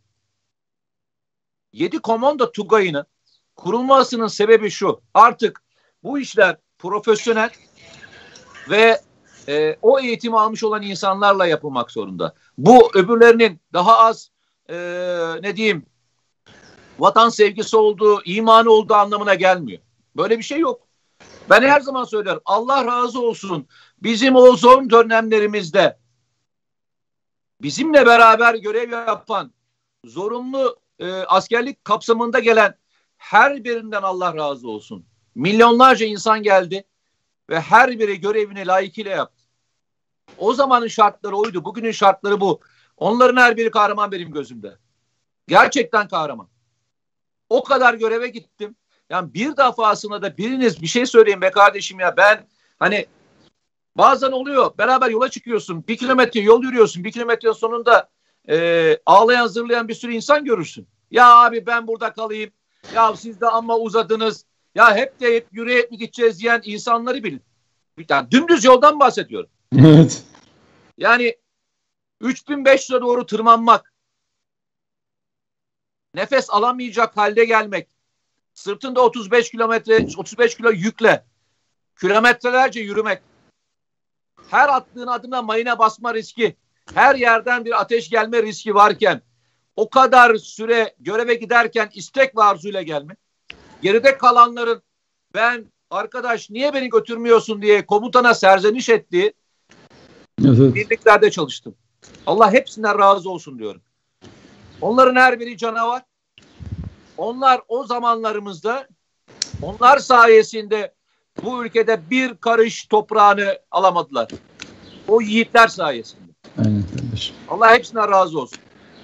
[1.74, 3.06] 7 komando tugayının
[3.56, 5.02] kurulmasının sebebi şu.
[5.14, 5.64] Artık
[6.04, 7.50] bu işler profesyonel
[8.70, 9.02] ve
[9.48, 12.34] e, o eğitimi almış olan insanlarla yapılmak zorunda.
[12.58, 14.32] Bu öbürlerinin daha az
[14.70, 14.76] e,
[15.42, 15.86] ne diyeyim
[17.00, 19.82] vatan sevgisi olduğu, imanı olduğu anlamına gelmiyor.
[20.16, 20.88] Böyle bir şey yok.
[21.50, 23.68] Ben her zaman söylerim Allah razı olsun
[24.04, 25.98] bizim o zor dönemlerimizde
[27.62, 29.54] bizimle beraber görev yapan
[30.06, 32.76] zorunlu e, askerlik kapsamında gelen
[33.18, 35.06] her birinden Allah razı olsun.
[35.36, 36.84] Milyonlarca insan geldi
[37.50, 39.44] ve her biri görevini layıkıyla yaptı.
[40.38, 41.66] O zamanın şartları oydu.
[41.66, 42.62] Bugünün şartları bu.
[42.98, 44.78] Onların her biri kahraman benim gözümde.
[45.48, 46.48] Gerçekten kahraman.
[47.50, 48.76] O kadar göreve gittim.
[49.10, 52.48] Yani bir defasında da biriniz bir şey söyleyin be kardeşim ya ben
[52.80, 53.06] hani
[53.96, 58.10] bazen oluyor beraber yola çıkıyorsun bir kilometre yol yürüyorsun bir kilometre sonunda
[58.50, 60.88] e, ağlayan zırlayan bir sürü insan görürsün.
[61.12, 62.52] Ya abi ben burada kalayım
[62.96, 64.46] ya siz de ama uzadınız
[64.78, 67.42] ya hep de hep yürüyerek mi gideceğiz diyen insanları bilin.
[68.10, 69.50] Yani dümdüz yoldan bahsediyorum.
[69.80, 70.24] Evet.
[70.98, 71.36] Yani
[72.22, 73.94] 3500'e doğru tırmanmak,
[76.14, 77.88] nefes alamayacak halde gelmek,
[78.54, 81.26] sırtında 35 kilometre, 35 kilo yükle,
[82.00, 83.22] kilometrelerce yürümek,
[84.50, 86.56] her attığın adına mayına basma riski,
[86.94, 89.22] her yerden bir ateş gelme riski varken
[89.76, 93.16] o kadar süre göreve giderken istek ve arzuyla gelme.
[93.82, 94.82] Geride kalanların
[95.34, 99.34] ben arkadaş niye beni götürmüyorsun diye komutana serzeniş ettiği
[100.46, 100.76] evet.
[100.76, 101.76] birliklerde çalıştım.
[102.26, 103.82] Allah hepsinden razı olsun diyorum.
[104.82, 106.02] Onların her biri canavar.
[107.18, 108.88] Onlar o zamanlarımızda
[109.62, 110.94] onlar sayesinde
[111.44, 114.28] bu ülkede bir karış toprağını alamadılar.
[115.08, 116.32] O yiğitler sayesinde.
[116.58, 116.84] Aynen.
[117.50, 118.60] Allah hepsinden razı olsun.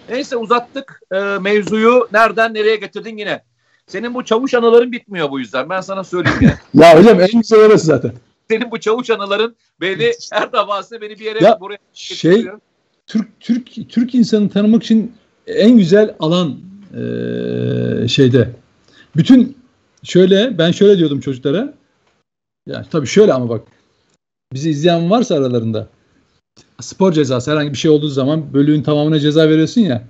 [0.09, 2.09] Neyse uzattık e, mevzuyu.
[2.11, 3.43] Nereden nereye getirdin yine?
[3.87, 5.69] Senin bu çavuş anıların bitmiyor bu yüzden.
[5.69, 6.59] Ben sana söyleyeyim ya.
[6.83, 8.11] ya hocam en güzel orası zaten.
[8.49, 12.47] Senin bu çavuş anıların beni her defasında beni bir yere ya, buraya şey
[13.07, 15.13] Türk Türk Türk insanı tanımak için
[15.47, 16.59] en güzel alan
[16.93, 18.49] e, şeyde.
[19.15, 19.57] Bütün
[20.03, 21.73] şöyle ben şöyle diyordum çocuklara.
[22.67, 23.61] Ya tabii şöyle ama bak.
[24.53, 25.87] Bizi izleyen varsa aralarında
[26.81, 30.03] spor cezası herhangi bir şey olduğu zaman bölüğün tamamına ceza veriyorsun ya.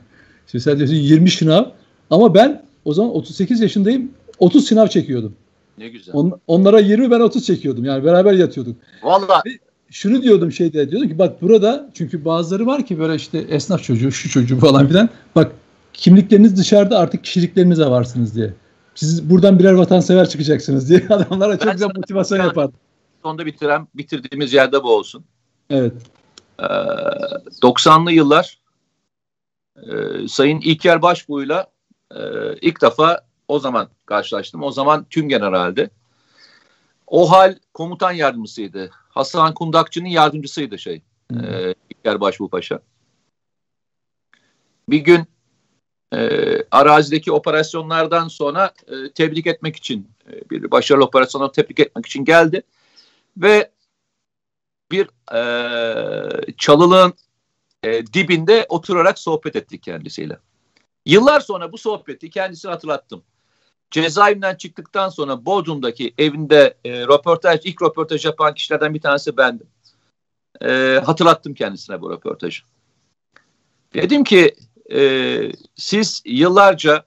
[0.46, 1.66] İşte sen diyorsun 20 şınav
[2.10, 5.36] ama ben o zaman 38 yaşındayım 30 sınav çekiyordum.
[5.78, 6.16] Ne güzel.
[6.16, 7.86] On, onlara 20 ben 30 çekiyordum.
[7.86, 8.76] Yani beraber yatıyorduk.
[9.04, 9.60] Vallahi
[9.90, 14.12] şunu diyordum şeyde diyordum ki bak burada çünkü bazıları var ki böyle işte esnaf çocuğu
[14.12, 15.52] şu çocuğu falan filan bak
[15.94, 18.54] kimlikleriniz dışarıda artık kişiliklerinize varsınız diye.
[18.96, 22.74] Siz buradan birer vatansever çıkacaksınız diye adamlara çok güzel motivasyon yapardı.
[23.24, 25.24] Sonunda bitiren bitirdiğimiz yerde bu olsun.
[25.70, 25.94] Evet.
[26.60, 26.64] Ee,
[27.62, 28.58] 90'lı yıllar
[29.78, 29.88] e,
[30.28, 31.68] Sayın İlker Başbuğ'yla
[32.16, 32.22] e,
[32.62, 34.64] ilk defa o zaman karşılaştım.
[34.64, 35.90] O zaman tüm generaldi.
[37.08, 38.90] O hal komutan yardımcısıydı.
[39.10, 41.02] Hasan Kundakçı'nın yardımcısıydı şey.
[41.32, 42.80] E, İlker Başbuğ Paşa.
[44.90, 45.28] Bir gün
[46.14, 46.40] e,
[46.72, 52.64] arazideki operasyonlardan sonra e, tebrik etmek için e, bir başarılı operasyonu tebrik etmek için geldi
[53.38, 53.72] ve
[54.92, 57.14] bir e, çalılığın
[57.84, 60.38] e, dibinde oturarak sohbet ettik kendisiyle.
[61.06, 63.24] Yıllar sonra bu sohbeti kendisine hatırlattım.
[63.92, 69.68] Cezaevinden çıktıktan sonra Bodrum'daki evinde e, röportaj, ilk röportaj yapan kişilerden bir tanesi bendim.
[70.62, 72.64] E, hatırlattım kendisine bu röportajı.
[73.94, 74.56] Dedim ki
[74.92, 77.06] e, siz yıllarca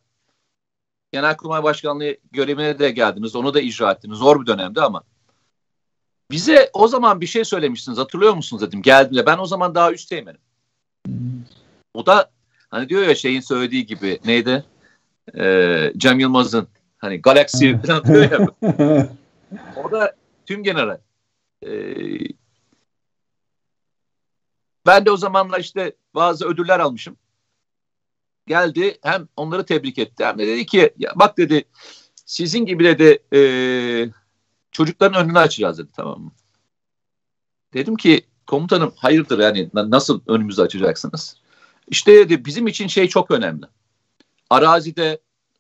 [1.12, 3.36] Genelkurmay Başkanlığı görevine de geldiniz.
[3.36, 4.18] Onu da icra ettiniz.
[4.18, 5.02] Zor bir dönemdi ama
[6.30, 7.98] bize o zaman bir şey söylemiştiniz.
[7.98, 8.82] Hatırlıyor musunuz dedim.
[8.82, 10.40] Geldiğinde ben o zaman daha üst teğmenim.
[11.94, 12.30] O da
[12.70, 14.64] hani diyor ya şeyin söylediği gibi neydi?
[15.38, 18.48] Ee, Cem Yılmaz'ın hani Galaxy falan diyor ya.
[19.84, 20.98] o da tüm general.
[21.66, 21.68] Ee,
[24.86, 27.16] ben de o zamanlar işte bazı ödüller almışım
[28.46, 31.64] geldi hem onları tebrik etti hem de dedi ki ya bak dedi
[32.26, 33.40] sizin gibi dedi e,
[34.70, 36.32] çocukların önünü açacağız dedi tamam mı?
[37.74, 41.36] Dedim ki komutanım hayırdır yani nasıl önümüzü açacaksınız?
[41.88, 43.66] İşte dedi bizim için şey çok önemli.
[44.50, 45.18] Arazide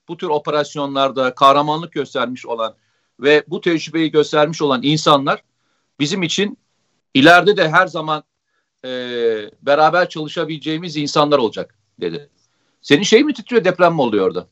[0.08, 2.74] bu tür operasyonlarda kahramanlık göstermiş olan
[3.20, 5.42] ve bu tecrübeyi göstermiş olan insanlar
[6.00, 6.58] bizim için
[7.14, 8.22] ileride de her zaman
[8.84, 8.88] e,
[9.62, 12.28] beraber çalışabileceğimiz insanlar olacak dedi.
[12.82, 14.46] Senin şey mi titriyor deprem mi oluyor orada?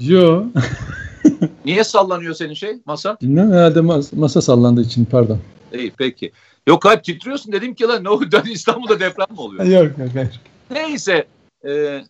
[0.00, 0.44] Yo.
[1.64, 3.16] Niye sallanıyor senin şey masa?
[3.22, 5.38] Bilmem herhalde mas- masa sallandığı için pardon.
[5.74, 6.32] İyi peki.
[6.66, 9.64] Yok hayır titriyorsun dedim ki lan ne oldu İstanbul'da deprem mi oluyor?
[9.64, 10.40] yok yok hayır.
[10.70, 11.26] Neyse.
[11.64, 12.02] E,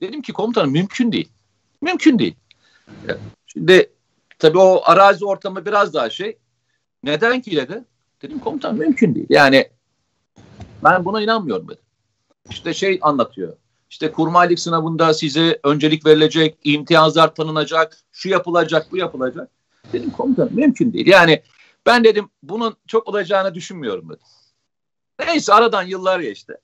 [0.00, 1.28] dedim ki komutanım mümkün değil.
[1.82, 2.34] Mümkün değil.
[3.46, 3.90] Şimdi
[4.38, 6.38] tabii o arazi ortamı biraz daha şey.
[7.02, 7.84] Neden ki dedi?
[8.22, 9.26] Dedim komutanım mümkün değil.
[9.30, 9.68] Yani
[10.84, 11.82] ben buna inanmıyorum dedim
[12.50, 13.56] işte şey anlatıyor.
[13.90, 19.50] İşte kurmaylık sınavında size öncelik verilecek, imtiyazlar tanınacak, şu yapılacak, bu yapılacak.
[19.92, 21.06] Dedim komutanım mümkün değil.
[21.06, 21.42] Yani
[21.86, 24.20] ben dedim bunun çok olacağını düşünmüyorum dedim.
[25.26, 26.54] Neyse aradan yıllar geçti.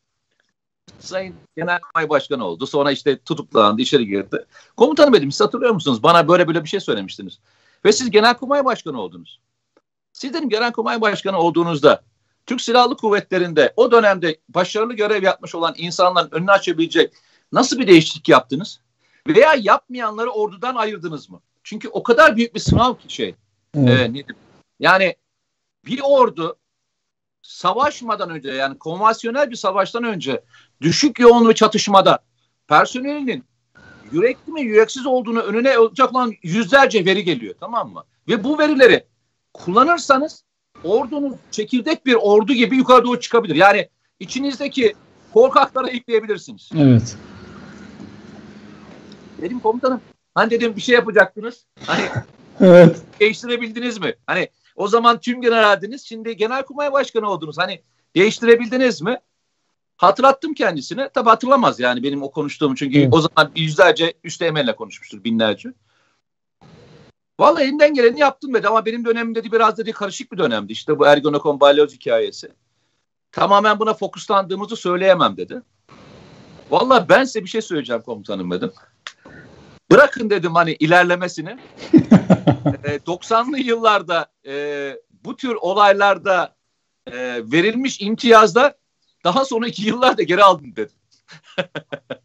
[0.99, 2.67] Sayın Genelkurmay Başkanı oldu.
[2.67, 4.47] Sonra işte tutuklandı, içeri girdi.
[4.77, 6.03] Komutanım dedim siz hatırlıyor musunuz?
[6.03, 7.39] Bana böyle böyle bir şey söylemiştiniz.
[7.85, 9.41] Ve siz Genelkurmay Başkanı oldunuz.
[10.13, 12.03] Siz dedim Genelkurmay Başkanı olduğunuzda
[12.47, 17.13] Türk Silahlı Kuvvetleri'nde o dönemde başarılı görev yapmış olan insanların önünü açabilecek
[17.53, 18.81] nasıl bir değişiklik yaptınız?
[19.29, 21.41] Veya yapmayanları ordudan ayırdınız mı?
[21.65, 23.35] Çünkü o kadar büyük bir sınav ki şey.
[23.77, 24.17] Evet.
[24.17, 24.25] E,
[24.81, 25.17] yani
[25.87, 26.57] bir ordu
[27.47, 30.41] savaşmadan önce yani konvansiyonel bir savaştan önce
[30.81, 32.19] düşük yoğunluğu çatışmada
[32.69, 33.45] personelinin
[34.13, 38.05] yürekli mi yüreksiz olduğunu önüne olacak olan yüzlerce veri geliyor tamam mı?
[38.29, 39.05] Ve bu verileri
[39.55, 40.45] kullanırsanız
[40.85, 43.55] ordunuz çekirdek bir ordu gibi yukarı doğru çıkabilir.
[43.55, 43.89] Yani
[44.21, 44.95] içinizdeki
[45.33, 46.71] korkaklara ekleyebilirsiniz.
[46.79, 47.17] Evet.
[49.41, 50.01] Dedim komutanım
[50.35, 51.65] hani dedim bir şey yapacaktınız.
[51.87, 52.05] Hani
[52.61, 53.03] evet.
[53.21, 54.15] değiştirebildiniz mi?
[54.27, 56.05] Hani o zaman tüm generaldiniz.
[56.05, 57.59] Şimdi genelkurmay başkanı oldunuz.
[57.59, 57.83] Hani
[58.17, 59.21] Değiştirebildiniz mi?
[59.97, 61.09] Hatırlattım kendisine.
[61.09, 63.09] Tabi hatırlamaz yani benim o konuştuğum çünkü evet.
[63.13, 65.73] o zaman yüzlerce üst emelle konuşmuştur binlerce.
[67.41, 70.73] Vallahi elinden geleni yaptım dedi ama benim dönemimde de biraz dedi karışık bir dönemdi.
[70.73, 72.53] İşte bu Ergonokon balyoz hikayesi.
[73.33, 75.63] Tamamen buna fokuslandığımızı söyleyemem dedi.
[76.71, 78.73] Vallahi ben size bir şey söyleyeceğim komutanım dedim.
[79.91, 81.51] Bırakın dedim hani ilerlemesini.
[82.85, 84.93] e, 90'lı yıllarda e,
[85.25, 86.55] bu tür olaylarda
[87.13, 88.75] e, verilmiş imtiyazlar
[89.25, 90.97] daha sonraki yıllarda geri aldım dedim.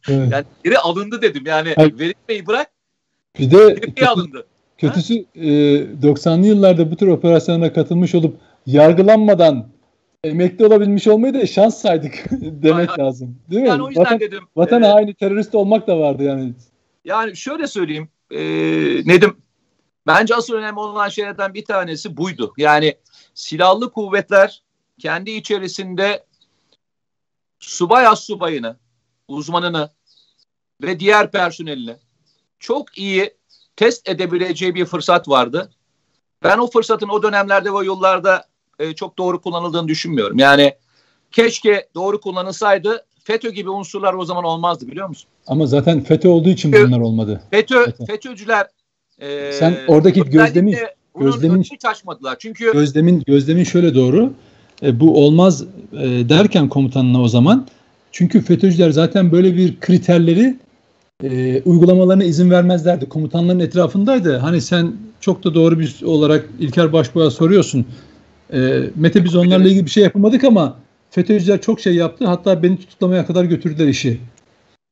[0.10, 0.32] evet.
[0.32, 1.44] Yani geri alındı dedim.
[1.46, 2.00] Yani Hayır.
[2.00, 2.72] verilmeyi bırak.
[3.40, 4.46] Bir de kötü, alındı.
[4.78, 5.48] Kötüsü e,
[6.02, 9.68] 90'lı yıllarda bu tür operasyonlara katılmış olup yargılanmadan
[10.24, 13.06] emekli olabilmiş olmayı da şans saydık demek Aynen.
[13.06, 13.38] lazım.
[13.52, 13.68] Değil mi?
[13.68, 14.44] Yani o yüzden vatan, dedim.
[14.56, 16.54] Vatan e, haini terörist olmak da vardı yani.
[17.06, 18.40] Yani şöyle söyleyeyim e,
[19.06, 19.38] Nedim.
[20.08, 22.54] Bence asıl önemli olan şeylerden bir tanesi buydu.
[22.58, 22.98] Yani
[23.34, 24.64] silahlı kuvvetler
[25.00, 26.26] kendi içerisinde
[27.60, 28.78] subay az subayını,
[29.28, 29.92] uzmanını
[30.82, 31.98] ve diğer personelini
[32.60, 33.38] çok iyi
[33.76, 35.72] test edebileceği bir fırsat vardı.
[36.44, 38.46] Ben o fırsatın o dönemlerde ve yollarda
[38.80, 40.38] e, çok doğru kullanıldığını düşünmüyorum.
[40.38, 40.78] Yani
[41.32, 45.30] keşke doğru kullanılsaydı FETÖ gibi unsurlar o zaman olmazdı biliyor musun?
[45.52, 47.42] Ama zaten FETÖ olduğu için bunlar olmadı.
[47.52, 48.06] FETÖ, FETÖ.
[48.06, 48.68] FETÖ'cüler
[49.20, 50.76] e, Sen oradaki gözlemin
[51.20, 52.36] gözlemin hiç açmadılar.
[52.40, 54.34] Çünkü gözlemin gözlemin şöyle doğru.
[54.84, 57.68] E, bu olmaz e, derken komutanına o zaman
[58.12, 60.56] çünkü FETÖ'cüler zaten böyle bir kriterleri
[61.24, 63.10] e, uygulamalarına izin vermezlerdi.
[63.10, 64.38] Komutanların etrafındaydı.
[64.38, 67.86] Hani sen çok da doğru bir olarak İlker Başbuğ'a soruyorsun.
[68.54, 70.78] E, Mete biz onlarla ilgili bir şey yapamadık ama
[71.10, 72.26] FETÖ'cüler çok şey yaptı.
[72.26, 74.20] Hatta beni tutuklamaya kadar götürdüler işi.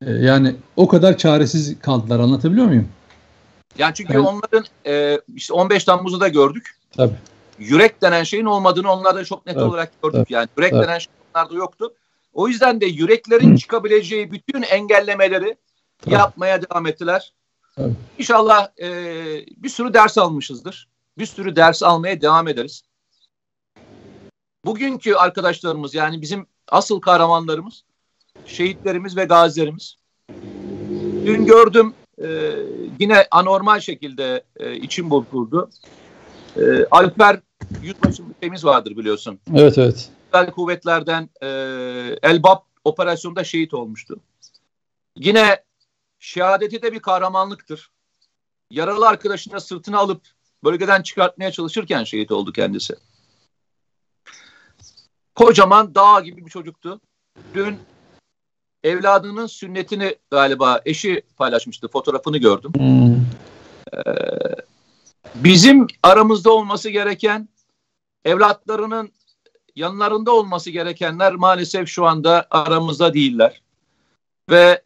[0.06, 2.20] E, yani o kadar çaresiz kaldılar.
[2.20, 2.90] Anlatabiliyor muyum?
[3.78, 6.76] Yani çünkü ben, onların e, işte 15 Temmuz'u da gördük.
[6.92, 7.16] Tabii.
[7.60, 10.18] Yürek denen şeyin olmadığını onlarda çok net evet, olarak gördük.
[10.18, 10.88] Evet, yani yürek evet.
[10.88, 11.94] denen şey onlarda yoktu.
[12.34, 15.56] O yüzden de yüreklerin çıkabileceği bütün engellemeleri
[16.02, 16.14] Tabii.
[16.14, 17.34] yapmaya devam ettiler.
[17.76, 17.94] Tabii.
[18.18, 18.90] İnşallah e,
[19.58, 20.88] bir sürü ders almışızdır.
[21.18, 22.84] Bir sürü ders almaya devam ederiz.
[24.66, 27.84] Bugünkü arkadaşlarımız yani bizim asıl kahramanlarımız,
[28.46, 29.96] şehitlerimiz ve gazilerimiz.
[31.26, 32.56] Dün gördüm e,
[33.00, 35.70] yine anormal şekilde e, içim bozuldu.
[36.58, 37.40] E, Alper
[37.82, 39.40] Yüzbaşı temiz vardır biliyorsun.
[39.56, 40.10] Evet evet.
[40.34, 41.48] Özel kuvvetlerden e,
[42.24, 44.20] Elbap operasyonda şehit olmuştu.
[45.16, 45.64] Yine
[46.20, 47.92] şehadeti de bir kahramanlıktır.
[48.72, 50.22] Yaralı arkadaşını sırtına alıp
[50.64, 52.96] bölgeden çıkartmaya çalışırken şehit oldu kendisi.
[55.36, 57.02] Kocaman dağ gibi bir çocuktu.
[57.54, 57.78] Dün
[58.84, 61.88] evladının sünnetini galiba eşi paylaşmıştı.
[61.88, 62.72] Fotoğrafını gördüm.
[62.78, 63.16] Hmm.
[63.94, 64.56] Ee,
[65.36, 67.50] bizim aramızda olması gereken
[68.26, 69.12] evlatlarının
[69.76, 73.62] yanlarında olması gerekenler maalesef şu anda aramızda değiller.
[74.50, 74.82] Ve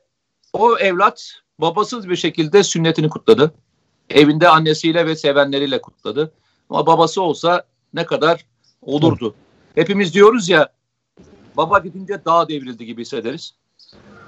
[0.53, 3.53] o evlat babasız bir şekilde sünnetini kutladı.
[4.09, 6.31] Evinde annesiyle ve sevenleriyle kutladı.
[6.69, 7.63] Ama babası olsa
[7.93, 8.45] ne kadar
[8.81, 9.35] olurdu.
[9.75, 10.69] Hepimiz diyoruz ya
[11.57, 13.53] baba gidince dağ devrildi gibi hissederiz.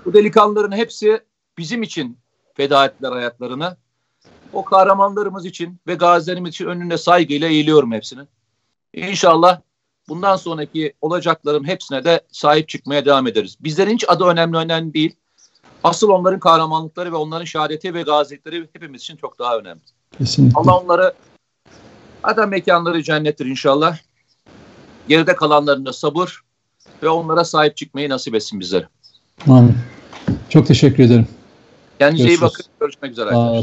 [0.05, 1.19] Bu delikanlıların hepsi
[1.57, 2.17] bizim için
[2.53, 3.77] feda ettiler hayatlarını.
[4.53, 8.21] O kahramanlarımız için ve gazilerimiz için önünde saygıyla eğiliyorum hepsini.
[8.93, 9.61] İnşallah
[10.07, 13.57] bundan sonraki olacakların hepsine de sahip çıkmaya devam ederiz.
[13.59, 15.15] Bizlerin hiç adı önemli önemli değil.
[15.83, 19.81] Asıl onların kahramanlıkları ve onların şehadeti ve gazilikleri hepimiz için çok daha önemli.
[20.17, 20.59] Kesinlikle.
[20.59, 21.13] Allah onları
[22.23, 23.97] adam mekanları cennettir inşallah.
[25.07, 26.41] Geride kalanlarına sabır
[27.03, 28.87] ve onlara sahip çıkmayı nasip etsin bizlere.
[29.47, 29.75] Amin.
[30.49, 31.27] Çok teşekkür ederim.
[31.99, 32.65] Kendinize iyi bakın.
[32.79, 33.29] Görüşmek üzere.
[33.29, 33.59] Sağ